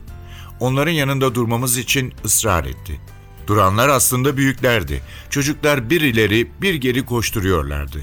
Onların 0.60 0.92
yanında 0.92 1.34
durmamız 1.34 1.78
için 1.78 2.14
ısrar 2.24 2.64
etti. 2.64 3.00
Duranlar 3.46 3.88
aslında 3.88 4.36
büyüklerdi. 4.36 5.02
Çocuklar 5.30 5.90
bir 5.90 6.00
ileri 6.00 6.50
bir 6.60 6.74
geri 6.74 7.06
koşturuyorlardı. 7.06 7.98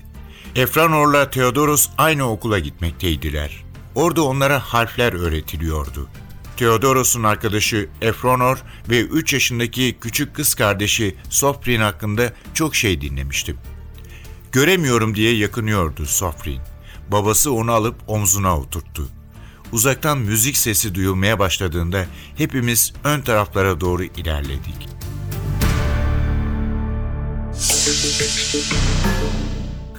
Efranor'la 0.56 1.30
Theodoros 1.30 1.90
aynı 1.98 2.32
okula 2.32 2.60
gitmekteydiler. 2.60 3.64
Orada 3.96 4.24
onlara 4.24 4.60
harfler 4.60 5.14
öğretiliyordu. 5.14 6.08
Theodoros'un 6.58 7.24
arkadaşı 7.24 7.90
Efronor 8.02 8.58
ve 8.90 9.02
3 9.02 9.34
yaşındaki 9.34 9.98
küçük 10.02 10.36
kız 10.36 10.54
kardeşi 10.54 11.16
Sofrin 11.30 11.82
hakkında 11.82 12.34
çok 12.54 12.76
şey 12.76 13.02
dinlemiştim. 13.02 13.58
Göremiyorum 14.52 15.16
diye 15.16 15.36
yakınıyordu 15.36 16.06
Sofrin. 16.06 16.60
Babası 17.12 17.52
onu 17.52 17.72
alıp 17.72 17.96
omzuna 18.08 18.58
oturttu. 18.58 19.08
Uzaktan 19.72 20.18
müzik 20.18 20.58
sesi 20.58 20.96
duyulmaya 20.96 21.40
başladığında 21.40 22.06
hepimiz 22.38 22.94
ön 23.04 23.22
taraflara 23.22 23.82
doğru 23.82 24.04
ilerledik. 24.04 25.01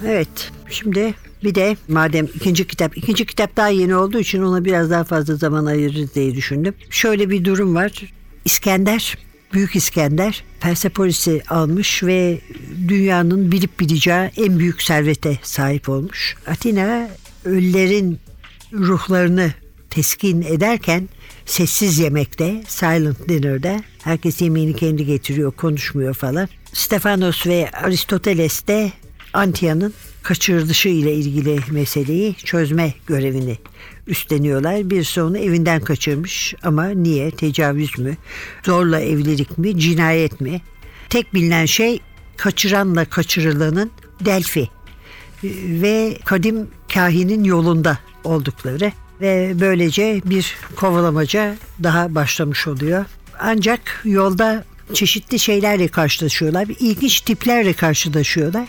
Evet, 0.07 0.51
şimdi 0.71 1.15
bir 1.45 1.55
de 1.55 1.77
madem 1.89 2.27
ikinci 2.35 2.67
kitap, 2.67 2.97
ikinci 2.99 3.27
kitap 3.27 3.57
daha 3.57 3.69
yeni 3.69 3.97
olduğu 3.97 4.19
için 4.19 4.43
ona 4.43 4.65
biraz 4.65 4.91
daha 4.91 5.05
fazla 5.05 5.35
zaman 5.35 5.67
ayırırız 5.67 6.15
diye 6.15 6.35
düşündüm. 6.35 6.75
Şöyle 6.91 7.31
bir 7.31 7.45
durum 7.45 7.75
var. 7.75 7.93
İskender, 8.45 9.19
Büyük 9.53 9.77
İskender 9.77 10.45
Persepolis'i 10.61 11.43
almış 11.49 12.03
ve 12.03 12.41
dünyanın 12.89 13.53
bilip 13.53 13.81
bileceği 13.81 14.31
en 14.37 14.59
büyük 14.59 14.83
servete 14.83 15.39
sahip 15.43 15.89
olmuş. 15.89 16.37
Atina 16.47 17.09
ölülerin 17.45 18.19
ruhlarını 18.73 19.53
teskin 19.91 20.43
ederken 20.43 21.09
sessiz 21.47 21.99
yemekte, 21.99 22.63
silent 22.69 23.29
dinner'da 23.29 23.81
herkes 24.03 24.43
yemeğini 24.43 24.77
kendi 24.77 25.07
getiriyor, 25.07 25.53
konuşmuyor 25.53 26.15
falan. 26.15 26.49
Stefanos 26.73 27.47
ve 27.47 27.71
Aristoteles 27.71 28.67
de 28.67 28.93
Antiya'nın 29.33 29.95
kaçırılışı 30.23 30.89
ile 30.89 31.15
ilgili 31.15 31.61
meseleyi 31.71 32.35
çözme 32.35 32.95
görevini 33.07 33.59
üstleniyorlar. 34.07 34.91
Birisi 34.91 35.23
onu 35.23 35.39
evinden 35.39 35.81
kaçırmış 35.81 36.55
ama 36.63 36.89
niye? 36.89 37.31
Tecavüz 37.31 37.99
mü? 37.99 38.17
Zorla 38.65 39.01
evlilik 39.01 39.59
mi? 39.59 39.81
Cinayet 39.81 40.41
mi? 40.41 40.61
Tek 41.11 41.35
bilinen 41.35 41.67
şey 41.67 42.01
kaçıranla 42.37 43.05
kaçırılanın 43.05 43.91
Delphi 44.21 44.69
ve 45.83 46.19
kadim 46.25 46.69
kahinin 46.95 47.45
yolunda 47.45 47.99
oldukları 48.25 48.93
ve 49.21 49.53
böylece 49.61 50.23
bir 50.25 50.57
kovalamaca 50.77 51.57
daha 51.83 52.15
başlamış 52.15 52.67
oluyor. 52.67 53.05
Ancak 53.39 54.01
yolda 54.05 54.65
çeşitli 54.95 55.39
şeylerle 55.39 55.89
karşılaşıyorlar. 55.89 56.69
İlginç 56.81 57.21
tiplerle 57.21 57.73
karşılaşıyorlar. 57.73 58.69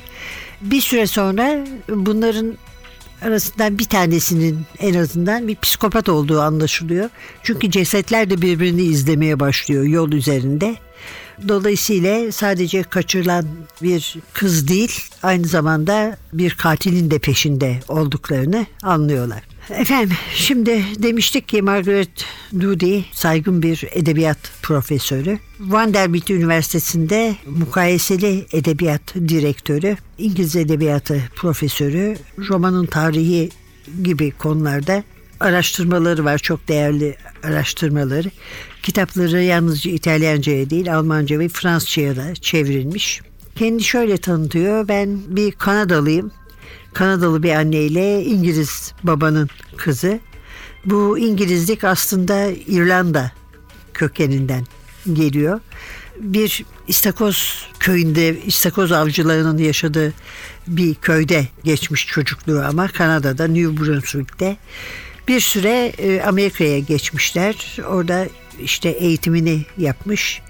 Bir 0.62 0.82
süre 0.82 1.08
sonra 1.08 1.66
bunların 1.90 2.58
arasından 3.22 3.80
bir 3.80 3.86
tanesinin 3.86 4.60
en 4.80 4.94
azından 4.94 5.48
bir 5.48 5.56
psikopat 5.56 6.10
olduğu 6.10 6.42
anlaşılıyor. 6.42 7.10
Çünkü 7.44 7.72
cesetler 7.72 8.30
de 8.30 8.42
birbirini 8.42 8.82
izlemeye 8.82 9.40
başlıyor 9.40 9.84
yol 9.84 10.12
üzerinde. 10.12 10.76
Dolayısıyla 11.48 12.32
sadece 12.32 12.84
kaçırılan 12.84 13.46
bir 13.82 14.16
kız 14.34 14.68
değil, 14.68 15.02
aynı 15.24 15.48
zamanda 15.48 16.18
bir 16.34 16.54
katilin 16.54 17.12
de 17.12 17.20
peşinde 17.20 17.80
olduklarını 17.88 18.66
anlıyorlar. 18.84 19.53
Efendim 19.70 20.18
şimdi 20.36 20.84
demiştik 20.98 21.48
ki 21.48 21.62
Margaret 21.62 22.26
Doody 22.62 23.02
saygın 23.12 23.62
bir 23.62 23.84
edebiyat 23.92 24.38
profesörü. 24.62 25.40
Vanderbilt 25.60 26.30
Üniversitesi'nde 26.30 27.36
mukayeseli 27.46 28.46
edebiyat 28.52 29.16
direktörü, 29.16 29.98
İngiliz 30.18 30.56
edebiyatı 30.56 31.22
profesörü, 31.36 32.18
romanın 32.50 32.86
tarihi 32.86 33.50
gibi 34.04 34.32
konularda 34.32 35.04
araştırmaları 35.40 36.26
var. 36.26 36.38
Çok 36.38 36.68
değerli 36.68 37.16
araştırmaları. 37.44 38.32
Kitapları 38.84 39.44
yalnızca 39.44 39.92
İtalyanca'ya 39.92 40.70
değil 40.70 40.96
Almanca 40.96 41.40
ve 41.40 41.50
Fransızca'ya 41.50 42.16
da 42.16 42.36
çevrilmiş. 42.36 43.22
Kendi 43.56 43.84
şöyle 43.84 44.18
tanıtıyor. 44.18 44.88
Ben 44.88 45.20
bir 45.28 45.52
Kanadalıyım. 45.52 46.32
Kanadalı 46.94 47.44
bir 47.44 47.52
anneyle 47.52 48.24
İngiliz 48.24 48.94
babanın 49.04 49.50
kızı. 49.78 50.20
Bu 50.86 51.20
İngilizlik 51.20 51.84
aslında 51.84 52.48
İrlanda 52.68 53.32
kökeninden 53.94 54.66
geliyor. 55.14 55.60
Bir 56.20 56.66
İstakoz 56.88 57.68
köyünde, 57.80 58.42
İstakoz 58.46 58.92
avcılarının 58.92 59.58
yaşadığı 59.58 60.14
bir 60.68 60.96
köyde 60.96 61.48
geçmiş 61.64 62.08
çocukluğu 62.08 62.64
ama 62.70 62.88
Kanada'da, 62.88 63.48
New 63.48 63.78
Brunswick'te. 63.78 64.58
Bir 65.28 65.40
süre 65.40 65.94
e, 65.98 66.22
Amerika'ya 66.22 66.80
geçmişler. 66.80 67.78
Orada 67.88 68.28
işte 68.60 68.90
eğitimini 68.90 69.66
yapmış. 69.78 70.42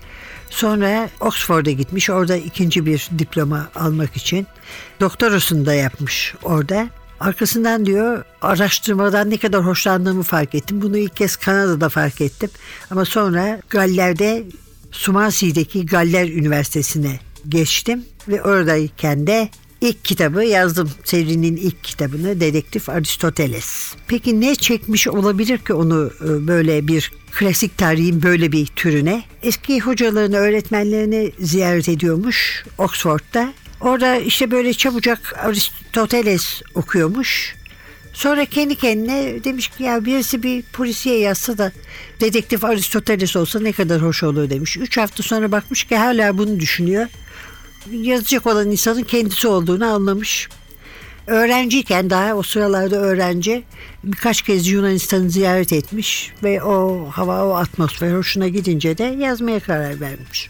Sonra 0.53 1.09
Oxford'a 1.19 1.71
gitmiş. 1.71 2.09
Orada 2.09 2.35
ikinci 2.35 2.85
bir 2.85 3.09
diploma 3.19 3.69
almak 3.75 4.15
için. 4.17 4.47
Doktorasını 4.99 5.65
da 5.65 5.73
yapmış 5.73 6.33
orada. 6.43 6.89
Arkasından 7.19 7.85
diyor 7.85 8.23
araştırmadan 8.41 9.29
ne 9.29 9.37
kadar 9.37 9.65
hoşlandığımı 9.65 10.23
fark 10.23 10.55
ettim. 10.55 10.81
Bunu 10.81 10.97
ilk 10.97 11.15
kez 11.15 11.35
Kanada'da 11.35 11.89
fark 11.89 12.21
ettim. 12.21 12.49
Ama 12.91 13.05
sonra 13.05 13.59
Galler'de 13.69 14.43
Sumasi'deki 14.91 15.85
Galler 15.85 16.29
Üniversitesi'ne 16.29 17.19
geçtim. 17.49 18.05
Ve 18.27 18.43
oradayken 18.43 19.27
de 19.27 19.49
İlk 19.83 20.05
kitabı 20.05 20.43
yazdım. 20.43 20.91
Serinin 21.03 21.55
ilk 21.55 21.83
kitabını 21.83 22.39
Dedektif 22.39 22.89
Aristoteles. 22.89 23.93
Peki 24.07 24.41
ne 24.41 24.55
çekmiş 24.55 25.07
olabilir 25.07 25.57
ki 25.57 25.73
onu 25.73 26.11
e, 26.21 26.47
böyle 26.47 26.87
bir 26.87 27.11
klasik 27.33 27.77
tarihin 27.77 28.23
böyle 28.23 28.51
bir 28.51 28.65
türüne? 28.65 29.23
Eski 29.43 29.79
hocalarını, 29.79 30.37
öğretmenlerini 30.37 31.31
ziyaret 31.39 31.89
ediyormuş 31.89 32.65
Oxford'da. 32.77 33.53
Orada 33.81 34.15
işte 34.15 34.51
böyle 34.51 34.73
çabucak 34.73 35.35
Aristoteles 35.37 36.61
okuyormuş. 36.75 37.55
Sonra 38.13 38.45
kendi 38.45 38.75
kendine 38.75 39.43
demiş 39.43 39.67
ki 39.67 39.83
ya 39.83 40.05
birisi 40.05 40.43
bir 40.43 40.61
polisiye 40.61 41.19
yazsa 41.19 41.57
da 41.57 41.71
dedektif 42.19 42.63
Aristoteles 42.65 43.35
olsa 43.35 43.59
ne 43.59 43.71
kadar 43.71 44.01
hoş 44.01 44.23
olur 44.23 44.49
demiş. 44.49 44.77
Üç 44.77 44.97
hafta 44.97 45.23
sonra 45.23 45.51
bakmış 45.51 45.83
ki 45.83 45.95
hala 45.95 46.37
bunu 46.37 46.59
düşünüyor. 46.59 47.07
Yazacak 47.91 48.47
olan 48.47 48.71
insanın 48.71 49.03
kendisi 49.03 49.47
olduğunu 49.47 49.85
anlamış. 49.85 50.49
Öğrenciyken 51.27 52.09
daha 52.09 52.35
o 52.35 52.43
sıralarda 52.43 52.95
öğrenci 52.95 53.63
birkaç 54.03 54.41
kez 54.41 54.67
Yunanistan'ı 54.67 55.29
ziyaret 55.29 55.73
etmiş 55.73 56.33
ve 56.43 56.63
o 56.63 57.07
hava 57.11 57.45
o 57.45 57.53
atmosfer 57.53 58.13
hoşuna 58.13 58.47
gidince 58.47 58.97
de 58.97 59.03
yazmaya 59.03 59.59
karar 59.59 59.99
vermiş. 59.99 60.49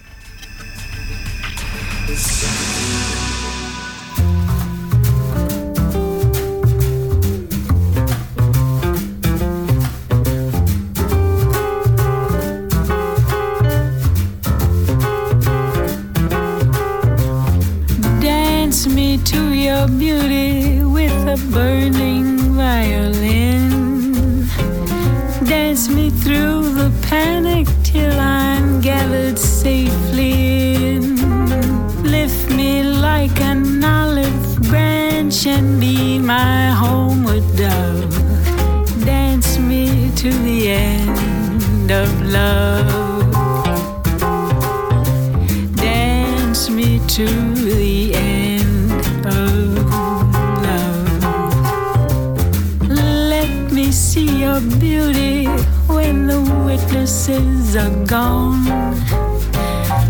Witnesses 57.27 57.75
are 57.75 58.05
gone. 58.05 58.65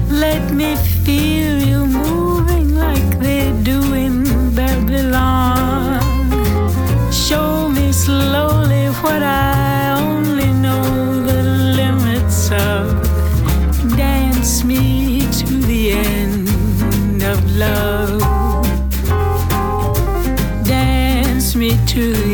Let 0.10 0.52
me 0.52 0.76
feel 1.06 1.60
you 1.60 1.86
moving 1.86 2.76
like 2.76 3.20
they 3.20 3.52
do 3.64 3.94
in 3.94 4.24
Babylon. 4.56 6.02
Show 7.12 7.70
me 7.70 7.92
slowly 7.92 8.88
what 9.02 9.22
I 9.22 10.00
only 10.00 10.52
know 10.54 11.24
the 11.24 11.44
limits 11.78 12.52
of. 12.52 13.98
Dance 13.98 14.64
me 14.64 15.22
to 15.40 15.46
the 15.46 15.92
end 15.92 17.24
of 17.24 17.40
love. 17.56 18.22
Dance 20.66 21.56
me 21.56 21.78
to 21.88 22.33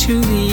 to 0.00 0.18
the 0.18 0.49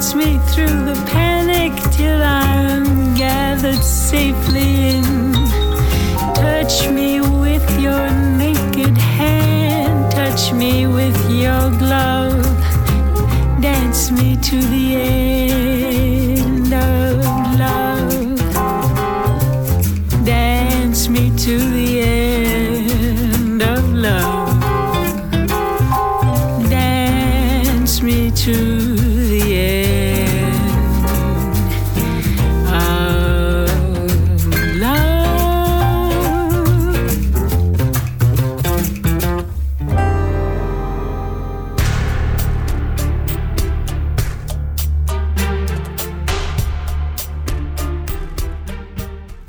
Dance 0.00 0.14
me 0.14 0.38
through 0.38 0.86
the 0.86 0.94
panic 1.10 1.74
till 1.92 2.22
I'm 2.22 3.14
gathered 3.16 3.84
safely 3.84 4.94
in. 4.94 5.34
Touch 6.34 6.88
me 6.88 7.20
with 7.20 7.68
your 7.78 8.08
naked 8.38 8.96
hand, 8.96 10.10
touch 10.10 10.54
me 10.54 10.86
with 10.86 11.18
your 11.30 11.68
glove. 11.78 12.42
Dance 13.60 14.10
me 14.10 14.36
to 14.36 14.56
the 14.56 14.96
end 14.96 15.69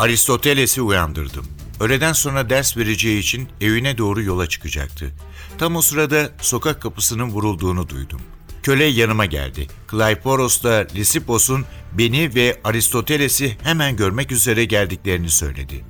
Aristoteles'i 0.02 0.82
uyandırdım. 0.82 1.46
Öğleden 1.80 2.14
sonra 2.14 2.50
ders 2.50 2.78
vereceği 2.78 3.20
için 3.20 3.50
evine 3.62 3.98
doğru 3.98 4.22
yola 4.22 4.48
çıkacaktı. 4.48 5.12
Tam 5.58 5.76
o 5.76 5.82
sırada 5.82 6.30
sokak 6.42 6.82
kapısının 6.82 7.30
vurulduğunu 7.30 7.90
duydum. 7.90 8.22
Köle 8.64 8.84
yanıma 8.84 9.26
geldi. 9.26 9.68
Klayporos'la 9.88 10.88
Lisipos'un 10.96 11.66
beni 11.94 12.36
ve 12.36 12.60
Aristoteles'i 12.64 13.58
hemen 13.64 13.96
görmek 13.96 14.32
üzere 14.32 14.66
geldiklerini 14.66 15.30
söyledi. 15.30 15.86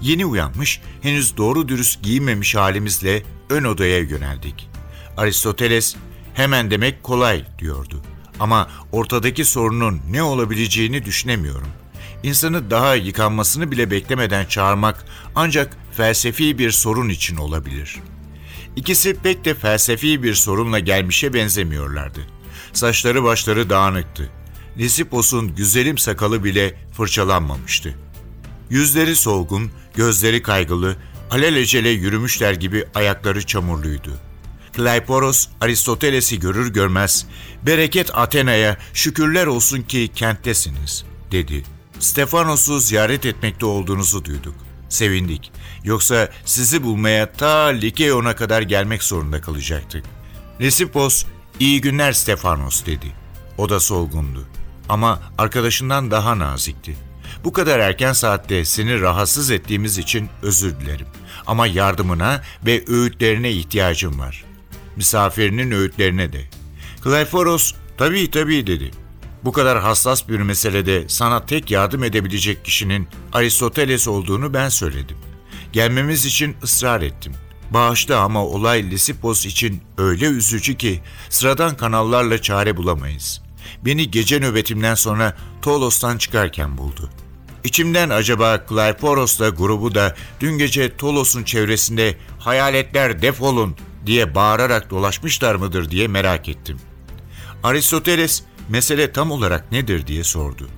Yeni 0.00 0.26
uyanmış, 0.26 0.80
henüz 1.02 1.36
doğru 1.36 1.68
dürüst 1.68 2.02
giyinmemiş 2.02 2.54
halimizle 2.54 3.22
ön 3.50 3.64
odaya 3.64 3.98
yöneldik. 3.98 4.68
Aristoteles 5.16 5.96
hemen 6.34 6.70
demek 6.70 7.02
kolay 7.02 7.44
diyordu. 7.58 8.02
Ama 8.40 8.68
ortadaki 8.92 9.44
sorunun 9.44 10.00
ne 10.10 10.22
olabileceğini 10.22 11.04
düşünemiyorum. 11.04 11.68
İnsanı 12.26 12.70
daha 12.70 12.94
yıkanmasını 12.94 13.70
bile 13.70 13.90
beklemeden 13.90 14.46
çağırmak 14.46 15.04
ancak 15.34 15.76
felsefi 15.92 16.58
bir 16.58 16.70
sorun 16.70 17.08
için 17.08 17.36
olabilir. 17.36 17.96
İkisi 18.76 19.14
pek 19.14 19.44
de 19.44 19.54
felsefi 19.54 20.22
bir 20.22 20.34
sorunla 20.34 20.78
gelmişe 20.78 21.34
benzemiyorlardı. 21.34 22.20
Saçları 22.72 23.24
başları 23.24 23.70
dağınıktı. 23.70 24.30
Lisipos'un 24.78 25.54
güzelim 25.54 25.98
sakalı 25.98 26.44
bile 26.44 26.74
fırçalanmamıştı. 26.92 27.94
Yüzleri 28.70 29.16
solgun, 29.16 29.70
gözleri 29.94 30.42
kaygılı, 30.42 30.96
alelacele 31.30 31.88
yürümüşler 31.88 32.52
gibi 32.52 32.84
ayakları 32.94 33.46
çamurluydu. 33.46 34.10
Klayporos 34.76 35.48
Aristoteles'i 35.60 36.40
görür 36.40 36.72
görmez, 36.72 37.26
bereket 37.62 38.18
Athena'ya 38.18 38.76
şükürler 38.94 39.46
olsun 39.46 39.82
ki 39.82 40.10
kenttesiniz, 40.14 41.04
dedi. 41.32 41.75
Stefanos'u 42.00 42.80
ziyaret 42.80 43.26
etmekte 43.26 43.66
olduğunuzu 43.66 44.24
duyduk. 44.24 44.54
Sevindik. 44.88 45.52
Yoksa 45.84 46.28
sizi 46.44 46.82
bulmaya 46.82 47.32
ta 47.32 47.66
Likeon'a 47.66 48.36
kadar 48.36 48.62
gelmek 48.62 49.02
zorunda 49.02 49.40
kalacaktık. 49.40 50.04
Lesipos, 50.60 51.24
iyi 51.60 51.80
günler 51.80 52.12
Stefanos 52.12 52.86
dedi. 52.86 53.06
O 53.58 53.68
da 53.68 53.80
solgundu. 53.80 54.46
Ama 54.88 55.20
arkadaşından 55.38 56.10
daha 56.10 56.38
nazikti. 56.38 56.96
Bu 57.44 57.52
kadar 57.52 57.78
erken 57.78 58.12
saatte 58.12 58.64
seni 58.64 59.00
rahatsız 59.00 59.50
ettiğimiz 59.50 59.98
için 59.98 60.28
özür 60.42 60.80
dilerim. 60.80 61.06
Ama 61.46 61.66
yardımına 61.66 62.42
ve 62.66 62.84
öğütlerine 62.88 63.50
ihtiyacım 63.50 64.18
var. 64.18 64.44
Misafirinin 64.96 65.70
öğütlerine 65.70 66.32
de. 66.32 66.40
Klayforos, 67.02 67.74
tabii 67.98 68.30
tabii 68.30 68.66
dedi. 68.66 68.90
Bu 69.46 69.52
kadar 69.52 69.80
hassas 69.80 70.28
bir 70.28 70.40
meselede 70.40 71.04
sana 71.08 71.46
tek 71.46 71.70
yardım 71.70 72.04
edebilecek 72.04 72.64
kişinin 72.64 73.08
Aristoteles 73.32 74.08
olduğunu 74.08 74.54
ben 74.54 74.68
söyledim. 74.68 75.16
Gelmemiz 75.72 76.24
için 76.24 76.56
ısrar 76.62 77.02
ettim. 77.02 77.32
Bağışla 77.70 78.20
ama 78.20 78.46
olay 78.46 78.90
Lisipos 78.90 79.46
için 79.46 79.82
öyle 79.98 80.26
üzücü 80.26 80.76
ki 80.76 81.02
sıradan 81.28 81.76
kanallarla 81.76 82.42
çare 82.42 82.76
bulamayız. 82.76 83.42
Beni 83.84 84.10
gece 84.10 84.40
nöbetimden 84.40 84.94
sonra 84.94 85.36
Tolos'tan 85.62 86.18
çıkarken 86.18 86.78
buldu. 86.78 87.10
İçimden 87.64 88.10
acaba 88.10 88.64
Klayporos'la 88.66 89.48
grubu 89.48 89.94
da 89.94 90.14
dün 90.40 90.58
gece 90.58 90.96
Tolos'un 90.96 91.44
çevresinde 91.44 92.16
hayaletler 92.38 93.22
defolun 93.22 93.76
diye 94.06 94.34
bağırarak 94.34 94.90
dolaşmışlar 94.90 95.54
mıdır 95.54 95.90
diye 95.90 96.08
merak 96.08 96.48
ettim. 96.48 96.80
Aristoteles 97.62 98.42
mesele 98.68 99.12
tam 99.12 99.30
olarak 99.30 99.72
nedir 99.72 100.06
diye 100.06 100.24
sordu. 100.24 100.68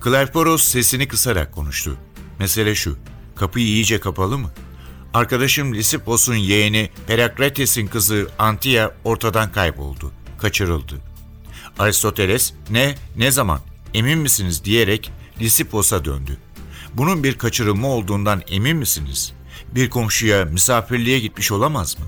Klayporos 0.00 0.64
sesini 0.64 1.08
kısarak 1.08 1.52
konuştu. 1.52 1.96
Mesele 2.38 2.74
şu, 2.74 2.98
kapı 3.36 3.60
iyice 3.60 4.00
kapalı 4.00 4.38
mı? 4.38 4.50
Arkadaşım 5.14 5.74
Lisipos'un 5.74 6.34
yeğeni 6.34 6.90
Perakrates'in 7.06 7.86
kızı 7.86 8.28
Antia 8.38 8.90
ortadan 9.04 9.52
kayboldu, 9.52 10.12
kaçırıldı. 10.38 10.94
Aristoteles 11.78 12.52
ne, 12.70 12.94
ne 13.16 13.30
zaman, 13.30 13.60
emin 13.94 14.18
misiniz 14.18 14.64
diyerek 14.64 15.12
Lisipos'a 15.40 16.04
döndü. 16.04 16.38
Bunun 16.94 17.24
bir 17.24 17.38
kaçırılma 17.38 17.88
olduğundan 17.88 18.42
emin 18.48 18.76
misiniz? 18.76 19.32
Bir 19.74 19.90
komşuya 19.90 20.44
misafirliğe 20.44 21.18
gitmiş 21.18 21.52
olamaz 21.52 21.98
mı? 21.98 22.04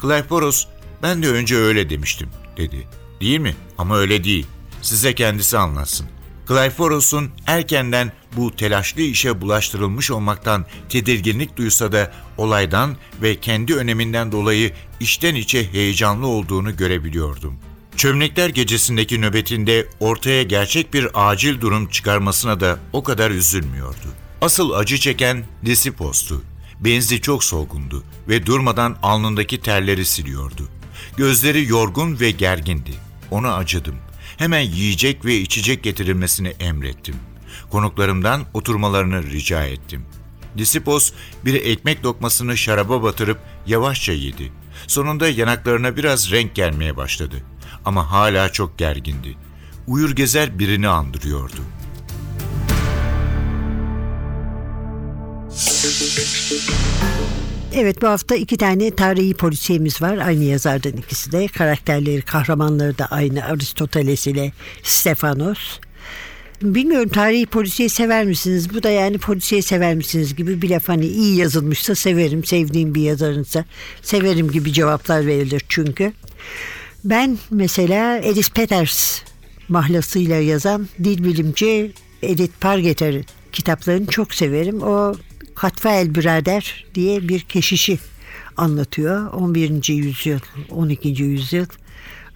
Klayporos, 0.00 0.66
ben 1.02 1.22
de 1.22 1.28
önce 1.28 1.56
öyle 1.56 1.90
demiştim, 1.90 2.28
dedi. 2.56 2.88
Değil 3.20 3.38
mi? 3.40 3.56
Ama 3.78 3.96
öyle 3.96 4.24
değil. 4.24 4.46
Size 4.82 5.14
kendisi 5.14 5.58
anlatsın. 5.58 6.06
Klayforos'un 6.46 7.30
erkenden 7.46 8.12
bu 8.36 8.56
telaşlı 8.56 9.02
işe 9.02 9.40
bulaştırılmış 9.40 10.10
olmaktan 10.10 10.66
tedirginlik 10.88 11.56
duysa 11.56 11.92
da 11.92 12.12
olaydan 12.38 12.96
ve 13.22 13.40
kendi 13.40 13.74
öneminden 13.74 14.32
dolayı 14.32 14.72
içten 15.00 15.34
içe 15.34 15.72
heyecanlı 15.72 16.26
olduğunu 16.26 16.76
görebiliyordum. 16.76 17.54
Çömlekler 17.96 18.48
gecesindeki 18.48 19.20
nöbetinde 19.20 19.86
ortaya 20.00 20.42
gerçek 20.42 20.94
bir 20.94 21.08
acil 21.14 21.60
durum 21.60 21.88
çıkarmasına 21.88 22.60
da 22.60 22.78
o 22.92 23.02
kadar 23.02 23.30
üzülmüyordu. 23.30 24.08
Asıl 24.40 24.70
acı 24.70 24.98
çeken 24.98 25.44
Lisipos'tu. 25.64 26.42
Benzi 26.80 27.20
çok 27.20 27.44
solgundu 27.44 28.04
ve 28.28 28.46
durmadan 28.46 28.96
alnındaki 29.02 29.60
terleri 29.60 30.04
siliyordu. 30.04 30.68
Gözleri 31.16 31.68
yorgun 31.68 32.20
ve 32.20 32.30
gergindi. 32.30 32.92
Ona 33.30 33.54
acıdım. 33.54 33.96
Hemen 34.40 34.60
yiyecek 34.60 35.24
ve 35.24 35.36
içecek 35.36 35.82
getirilmesini 35.82 36.48
emrettim. 36.48 37.16
Konuklarımdan 37.70 38.46
oturmalarını 38.54 39.22
rica 39.22 39.64
ettim. 39.64 40.04
Disipos 40.58 41.12
bir 41.44 41.54
ekmek 41.54 42.04
lokmasını 42.04 42.56
şaraba 42.56 43.02
batırıp 43.02 43.38
yavaşça 43.66 44.12
yedi. 44.12 44.52
Sonunda 44.86 45.28
yanaklarına 45.28 45.96
biraz 45.96 46.30
renk 46.30 46.54
gelmeye 46.54 46.96
başladı. 46.96 47.36
Ama 47.84 48.10
hala 48.10 48.52
çok 48.52 48.78
gergindi. 48.78 49.36
Uyur 49.86 50.10
gezer 50.10 50.58
birini 50.58 50.88
andırıyordu. 50.88 51.60
Evet 57.74 58.02
bu 58.02 58.08
hafta 58.08 58.34
iki 58.34 58.56
tane 58.56 58.90
tarihi 58.90 59.34
polisiyemiz 59.34 60.02
var. 60.02 60.18
Aynı 60.18 60.44
yazardan 60.44 60.92
ikisi 60.92 61.32
de. 61.32 61.46
Karakterleri, 61.46 62.22
kahramanları 62.22 62.98
da 62.98 63.06
aynı 63.06 63.44
Aristoteles 63.44 64.26
ile 64.26 64.52
Stefanos. 64.82 65.78
Bilmiyorum 66.62 67.08
tarihi 67.08 67.46
polisiye 67.46 67.88
sever 67.88 68.24
misiniz? 68.24 68.74
Bu 68.74 68.82
da 68.82 68.90
yani 68.90 69.18
polisiye 69.18 69.62
sever 69.62 69.94
misiniz 69.94 70.36
gibi 70.36 70.62
bir 70.62 70.70
laf 70.70 70.88
hani 70.88 71.06
iyi 71.06 71.36
yazılmışsa 71.36 71.94
severim. 71.94 72.44
Sevdiğim 72.44 72.94
bir 72.94 73.02
yazarınsa 73.02 73.64
severim 74.02 74.50
gibi 74.50 74.72
cevaplar 74.72 75.26
verilir 75.26 75.62
çünkü. 75.68 76.12
Ben 77.04 77.38
mesela 77.50 78.18
Edith 78.18 78.50
Peters 78.54 79.22
mahlasıyla 79.68 80.36
yazan 80.36 80.88
dil 81.04 81.24
bilimci 81.24 81.92
Edith 82.22 82.60
Pargeter'in 82.60 83.24
kitaplarını 83.52 84.06
çok 84.06 84.34
severim. 84.34 84.82
O 84.82 85.14
Katfael 85.60 86.14
Birader 86.14 86.84
diye 86.94 87.28
bir 87.28 87.40
keşişi 87.40 87.98
anlatıyor. 88.56 89.32
11. 89.32 89.88
yüzyıl, 89.88 90.38
12. 90.70 91.08
yüzyıl 91.08 91.66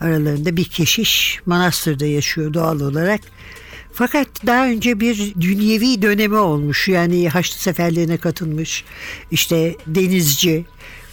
aralarında 0.00 0.56
bir 0.56 0.64
keşiş 0.64 1.40
manastırda 1.46 2.06
yaşıyor 2.06 2.54
doğal 2.54 2.80
olarak. 2.80 3.20
Fakat 3.92 4.28
daha 4.46 4.66
önce 4.66 5.00
bir 5.00 5.34
dünyevi 5.40 6.02
dönemi 6.02 6.36
olmuş. 6.36 6.88
Yani 6.88 7.28
Haçlı 7.28 7.58
seferlerine 7.58 8.16
katılmış. 8.16 8.84
İşte 9.30 9.76
denizci, 9.86 10.64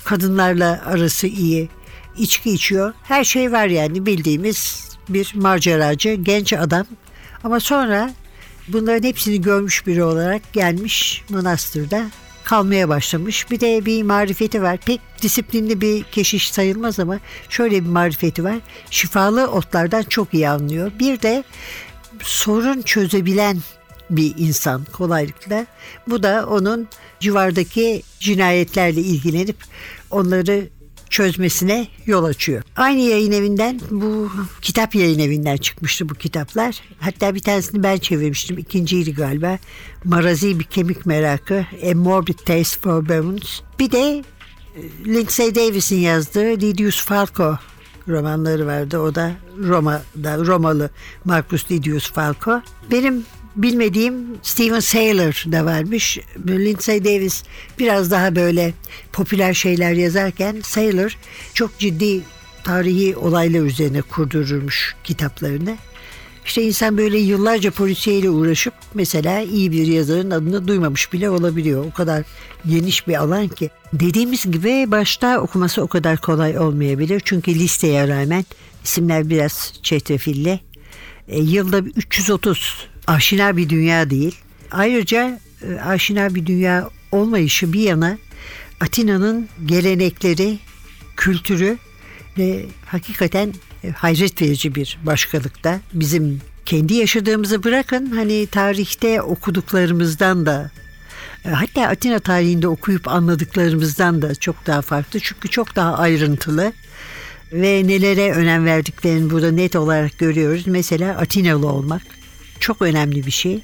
kadınlarla 0.03 0.81
arası 0.85 1.27
iyi, 1.27 1.69
içki 2.17 2.51
içiyor. 2.51 2.93
Her 3.03 3.23
şey 3.23 3.51
var 3.51 3.67
yani 3.67 4.05
bildiğimiz 4.05 4.89
bir 5.09 5.31
maceracı, 5.35 6.13
genç 6.13 6.53
adam. 6.53 6.85
Ama 7.43 7.59
sonra 7.59 8.13
bunların 8.73 9.07
hepsini 9.07 9.41
görmüş 9.41 9.87
biri 9.87 10.03
olarak 10.03 10.53
gelmiş 10.53 11.23
manastırda 11.29 12.05
kalmaya 12.43 12.89
başlamış. 12.89 13.51
Bir 13.51 13.59
de 13.59 13.85
bir 13.85 14.03
marifeti 14.03 14.61
var. 14.61 14.77
Pek 14.77 15.01
disiplinli 15.21 15.81
bir 15.81 16.03
keşiş 16.03 16.51
sayılmaz 16.51 16.99
ama 16.99 17.19
şöyle 17.49 17.83
bir 17.83 17.89
marifeti 17.89 18.43
var. 18.43 18.57
Şifalı 18.89 19.47
otlardan 19.47 20.03
çok 20.03 20.33
iyi 20.33 20.49
anlıyor. 20.49 20.91
Bir 20.99 21.21
de 21.21 21.43
sorun 22.23 22.81
çözebilen 22.81 23.57
bir 24.09 24.33
insan 24.37 24.85
kolaylıkla. 24.93 25.65
Bu 26.07 26.23
da 26.23 26.47
onun 26.49 26.87
civardaki 27.19 28.03
cinayetlerle 28.19 29.01
ilgilenip 29.01 29.57
onları 30.09 30.69
çözmesine 31.11 31.87
yol 32.05 32.23
açıyor. 32.23 32.63
Aynı 32.75 32.99
yayın 32.99 33.31
evinden 33.31 33.79
bu 33.91 34.31
kitap 34.61 34.95
yayın 34.95 35.19
evinden 35.19 35.57
çıkmıştı 35.57 36.09
bu 36.09 36.13
kitaplar. 36.13 36.81
Hatta 36.99 37.35
bir 37.35 37.39
tanesini 37.39 37.83
ben 37.83 37.97
çevirmiştim. 37.97 38.57
İkinciydi 38.57 39.13
galiba. 39.13 39.57
Marazi 40.03 40.59
bir 40.59 40.63
kemik 40.63 41.05
merakı. 41.05 41.65
A 41.91 41.95
Morbid 41.95 42.37
Taste 42.37 42.79
for 42.81 43.09
Bones. 43.09 43.61
Bir 43.79 43.91
de 43.91 44.23
Lindsay 45.05 45.55
Davis'in 45.55 45.99
yazdığı 45.99 46.61
Didius 46.61 47.05
Falco 47.05 47.57
romanları 48.07 48.67
vardı. 48.67 48.99
O 48.99 49.15
da 49.15 49.31
Roma'da 49.63 50.37
Romalı 50.45 50.89
Marcus 51.25 51.69
Didius 51.69 52.11
Falco. 52.11 52.61
Benim 52.91 53.25
bilmediğim 53.55 54.15
Steven 54.41 54.79
Saylor 54.79 55.43
da 55.51 55.65
varmış. 55.65 56.19
Lindsay 56.47 57.05
Davis 57.05 57.43
biraz 57.79 58.11
daha 58.11 58.35
böyle 58.35 58.73
popüler 59.13 59.53
şeyler 59.53 59.91
yazarken 59.91 60.61
Saylor 60.63 61.17
çok 61.53 61.79
ciddi 61.79 62.21
tarihi 62.63 63.15
olaylar 63.15 63.61
üzerine 63.61 64.01
kurdururmuş 64.01 64.95
kitaplarını. 65.03 65.77
İşte 66.45 66.63
insan 66.63 66.97
böyle 66.97 67.17
yıllarca 67.17 67.71
polisiyeyle 67.71 68.29
uğraşıp 68.29 68.73
mesela 68.93 69.41
iyi 69.41 69.71
bir 69.71 69.87
yazarın 69.87 70.31
adını 70.31 70.67
duymamış 70.67 71.13
bile 71.13 71.29
olabiliyor. 71.29 71.85
O 71.85 71.93
kadar 71.93 72.23
geniş 72.69 73.07
bir 73.07 73.15
alan 73.15 73.47
ki. 73.47 73.69
Dediğimiz 73.93 74.51
gibi 74.51 74.91
başta 74.91 75.39
okuması 75.39 75.81
o 75.81 75.87
kadar 75.87 76.17
kolay 76.17 76.59
olmayabilir. 76.59 77.21
Çünkü 77.25 77.55
listeye 77.55 78.07
rağmen 78.07 78.45
isimler 78.83 79.29
biraz 79.29 79.73
çetrefilli. 79.83 80.59
E, 81.27 81.39
yılda 81.39 81.79
330 81.79 82.87
aşina 83.11 83.57
bir 83.57 83.69
dünya 83.69 84.09
değil. 84.09 84.35
Ayrıca 84.71 85.39
e, 85.61 85.79
aşina 85.79 86.35
bir 86.35 86.45
dünya 86.45 86.89
olmayışı 87.11 87.73
bir 87.73 87.81
yana 87.81 88.17
Atina'nın 88.79 89.49
gelenekleri, 89.65 90.59
kültürü 91.17 91.77
ve 92.37 92.65
hakikaten 92.85 93.53
e, 93.83 93.89
hayret 93.89 94.41
verici 94.41 94.75
bir 94.75 94.99
başkalıkta. 95.03 95.79
Bizim 95.93 96.41
kendi 96.65 96.93
yaşadığımızı 96.93 97.63
bırakın 97.63 98.05
hani 98.05 98.47
tarihte 98.47 99.21
okuduklarımızdan 99.21 100.45
da 100.45 100.71
e, 101.45 101.49
hatta 101.49 101.87
Atina 101.87 102.19
tarihinde 102.19 102.67
okuyup 102.67 103.07
anladıklarımızdan 103.07 104.21
da 104.21 104.35
çok 104.35 104.67
daha 104.67 104.81
farklı. 104.81 105.19
Çünkü 105.19 105.49
çok 105.49 105.75
daha 105.75 105.97
ayrıntılı 105.97 106.73
ve 107.51 107.87
nelere 107.87 108.31
önem 108.31 108.65
verdiklerini 108.65 109.29
burada 109.29 109.51
net 109.51 109.75
olarak 109.75 110.17
görüyoruz. 110.17 110.67
Mesela 110.67 111.17
Atinalı 111.17 111.67
olmak 111.67 112.20
çok 112.61 112.81
önemli 112.81 113.25
bir 113.25 113.31
şey. 113.31 113.59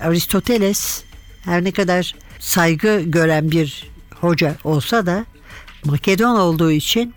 Aristoteles 0.00 1.02
her 1.44 1.64
ne 1.64 1.72
kadar 1.72 2.14
saygı 2.38 3.00
gören 3.00 3.50
bir 3.50 3.90
hoca 4.14 4.56
olsa 4.64 5.06
da 5.06 5.24
Makedon 5.84 6.38
olduğu 6.38 6.70
için 6.70 7.14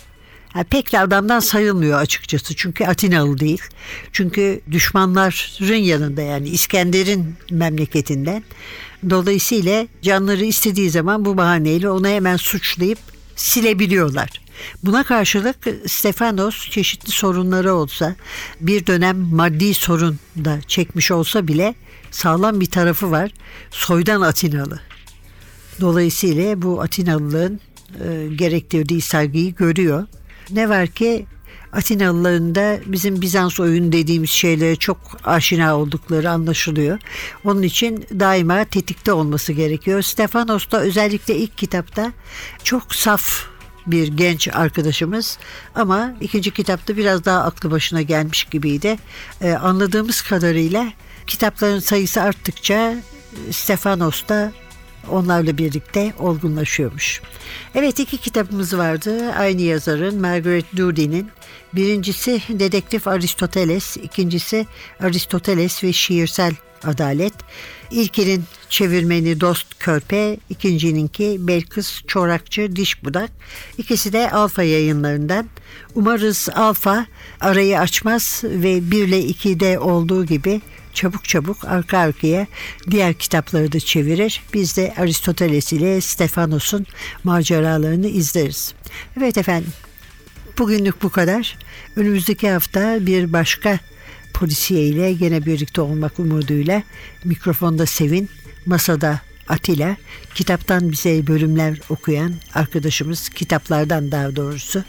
yani 0.56 0.66
pek 0.66 0.92
de 0.92 1.00
adamdan 1.00 1.40
sayılmıyor 1.40 2.00
açıkçası. 2.00 2.56
Çünkü 2.56 2.86
Atinalı 2.86 3.40
değil. 3.40 3.62
Çünkü 4.12 4.62
düşmanların 4.72 5.76
yanında 5.76 6.22
yani 6.22 6.50
İskender'in 6.50 7.36
memleketinden. 7.52 8.44
Dolayısıyla 9.10 9.88
canları 10.02 10.46
istediği 10.46 10.90
zaman 10.90 11.26
bu 11.26 11.38
bahaneyle 11.38 11.90
onu 11.90 12.08
hemen 12.08 12.38
suçlayıp 12.38 13.00
silebiliyorlar. 13.36 14.42
Buna 14.84 15.04
karşılık 15.04 15.58
Stefanos 15.88 16.70
çeşitli 16.70 17.12
sorunları 17.12 17.74
olsa 17.74 18.16
bir 18.62 18.86
dönem 18.86 19.18
maddi 19.18 19.74
sorun 19.74 20.20
da 20.38 20.60
çekmiş 20.68 21.12
olsa 21.12 21.48
bile 21.48 21.76
sağlam 22.12 22.60
bir 22.60 22.72
tarafı 22.72 23.12
var. 23.12 23.32
Soydan 23.72 24.22
Atinalı. 24.22 24.80
Dolayısıyla 25.82 26.62
bu 26.62 26.82
Atinalılığın 26.82 27.60
e, 28.06 28.28
gerektirdiği 28.36 29.02
saygıyı 29.02 29.56
görüyor. 29.56 30.08
Ne 30.52 30.70
var 30.70 30.88
ki 30.88 31.26
Atinalıların 31.74 32.56
da 32.56 32.80
bizim 32.86 33.22
Bizans 33.22 33.60
oyunu 33.60 33.92
dediğimiz 33.92 34.30
şeylere 34.30 34.76
çok 34.76 34.98
aşina 35.24 35.78
oldukları 35.78 36.30
anlaşılıyor. 36.30 37.00
Onun 37.46 37.62
için 37.62 38.06
daima 38.20 38.66
tetikte 38.66 39.14
olması 39.14 39.54
gerekiyor. 39.54 40.02
Stefanos 40.02 40.72
da 40.72 40.82
özellikle 40.82 41.36
ilk 41.36 41.58
kitapta 41.58 42.12
çok 42.64 42.96
saf 42.96 43.46
bir 43.88 44.08
genç 44.08 44.48
arkadaşımız 44.48 45.38
ama 45.76 46.14
ikinci 46.22 46.52
kitapta 46.52 46.98
biraz 46.98 47.26
daha 47.26 47.44
aklı 47.44 47.72
başına 47.72 48.02
gelmiş 48.02 48.44
gibiydi. 48.44 48.98
Ee, 49.42 49.52
anladığımız 49.52 50.22
kadarıyla 50.22 50.88
kitapların 51.28 51.80
sayısı 51.80 52.22
arttıkça 52.22 52.96
Stefanos 53.52 54.28
da 54.28 54.52
onlarla 55.10 55.58
birlikte 55.58 56.14
olgunlaşıyormuş. 56.20 57.22
Evet 57.76 58.00
iki 58.00 58.18
kitabımız 58.18 58.78
vardı. 58.78 59.32
Aynı 59.32 59.62
yazarın 59.62 60.22
Margaret 60.22 60.76
Dudy'nin. 60.78 61.30
Birincisi 61.74 62.42
Dedektif 62.50 63.08
Aristoteles, 63.08 63.98
ikincisi 63.98 64.68
Aristoteles 65.00 65.84
ve 65.84 65.94
Şiirsel 65.94 66.54
Adalet. 66.84 67.34
İlkinin 67.92 68.44
çevirmeni 68.70 69.42
Dost 69.42 69.80
Körpe, 69.80 70.38
ikincininki 70.50 71.38
Belkıs 71.40 72.02
Çorakçı 72.08 72.76
Diş 72.76 73.04
Budak. 73.04 73.32
İkisi 73.78 74.14
de 74.14 74.32
Alfa 74.32 74.64
yayınlarından. 74.64 75.46
Umarız 75.96 76.50
Alfa 76.56 77.06
arayı 77.42 77.80
açmaz 77.80 78.42
ve 78.44 78.92
1 78.92 79.08
ile 79.08 79.20
2'de 79.22 79.80
olduğu 79.80 80.26
gibi 80.26 80.62
çabuk 80.94 81.26
çabuk 81.26 81.66
arka 81.66 81.98
arkaya 81.98 82.48
diğer 82.92 83.14
kitapları 83.14 83.72
da 83.72 83.80
çevirir. 83.80 84.42
Biz 84.54 84.78
de 84.78 84.94
Aristoteles 84.98 85.74
ile 85.74 86.02
Stefanos'un 86.02 86.86
maceralarını 87.24 88.08
izleriz. 88.08 88.74
Evet 89.18 89.38
efendim 89.38 89.72
bugünlük 90.58 91.04
bu 91.04 91.10
kadar. 91.10 91.58
Önümüzdeki 91.96 92.50
hafta 92.50 93.06
bir 93.06 93.34
başka 93.34 93.80
polisiye 94.34 94.88
ile 94.88 95.14
gene 95.14 95.46
birlikte 95.46 95.82
olmak 95.82 96.20
umuduyla 96.20 96.84
mikrofonda 97.24 97.86
Sevin, 97.86 98.30
masada 98.66 99.22
Atilla, 99.50 99.96
kitaptan 100.36 100.92
bize 100.92 101.28
bölümler 101.28 101.80
okuyan 101.90 102.34
arkadaşımız, 102.54 103.30
kitaplardan 103.30 104.12
daha 104.12 104.36
doğrusu 104.36 104.84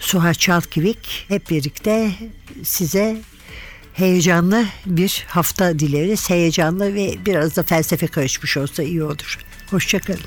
Suha 0.00 0.34
Çalkivik 0.34 1.24
hep 1.28 1.50
birlikte 1.50 2.12
size 2.62 3.20
heyecanlı 3.96 4.64
bir 4.86 5.24
hafta 5.28 5.78
dileriz. 5.78 6.30
Heyecanlı 6.30 6.94
ve 6.94 7.14
biraz 7.26 7.56
da 7.56 7.62
felsefe 7.62 8.06
karışmış 8.06 8.56
olsa 8.56 8.82
iyi 8.82 9.02
olur. 9.02 9.38
Hoşçakalın. 9.70 10.20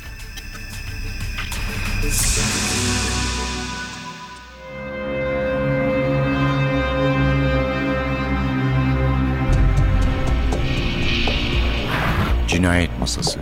Cinayet 12.48 13.00
Masası 13.00 13.40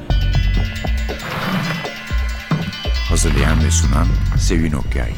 Hazırlayan 3.09 3.65
ve 3.65 3.71
sunan 3.71 4.07
Sevin 4.39 4.73
Okyay 4.73 5.11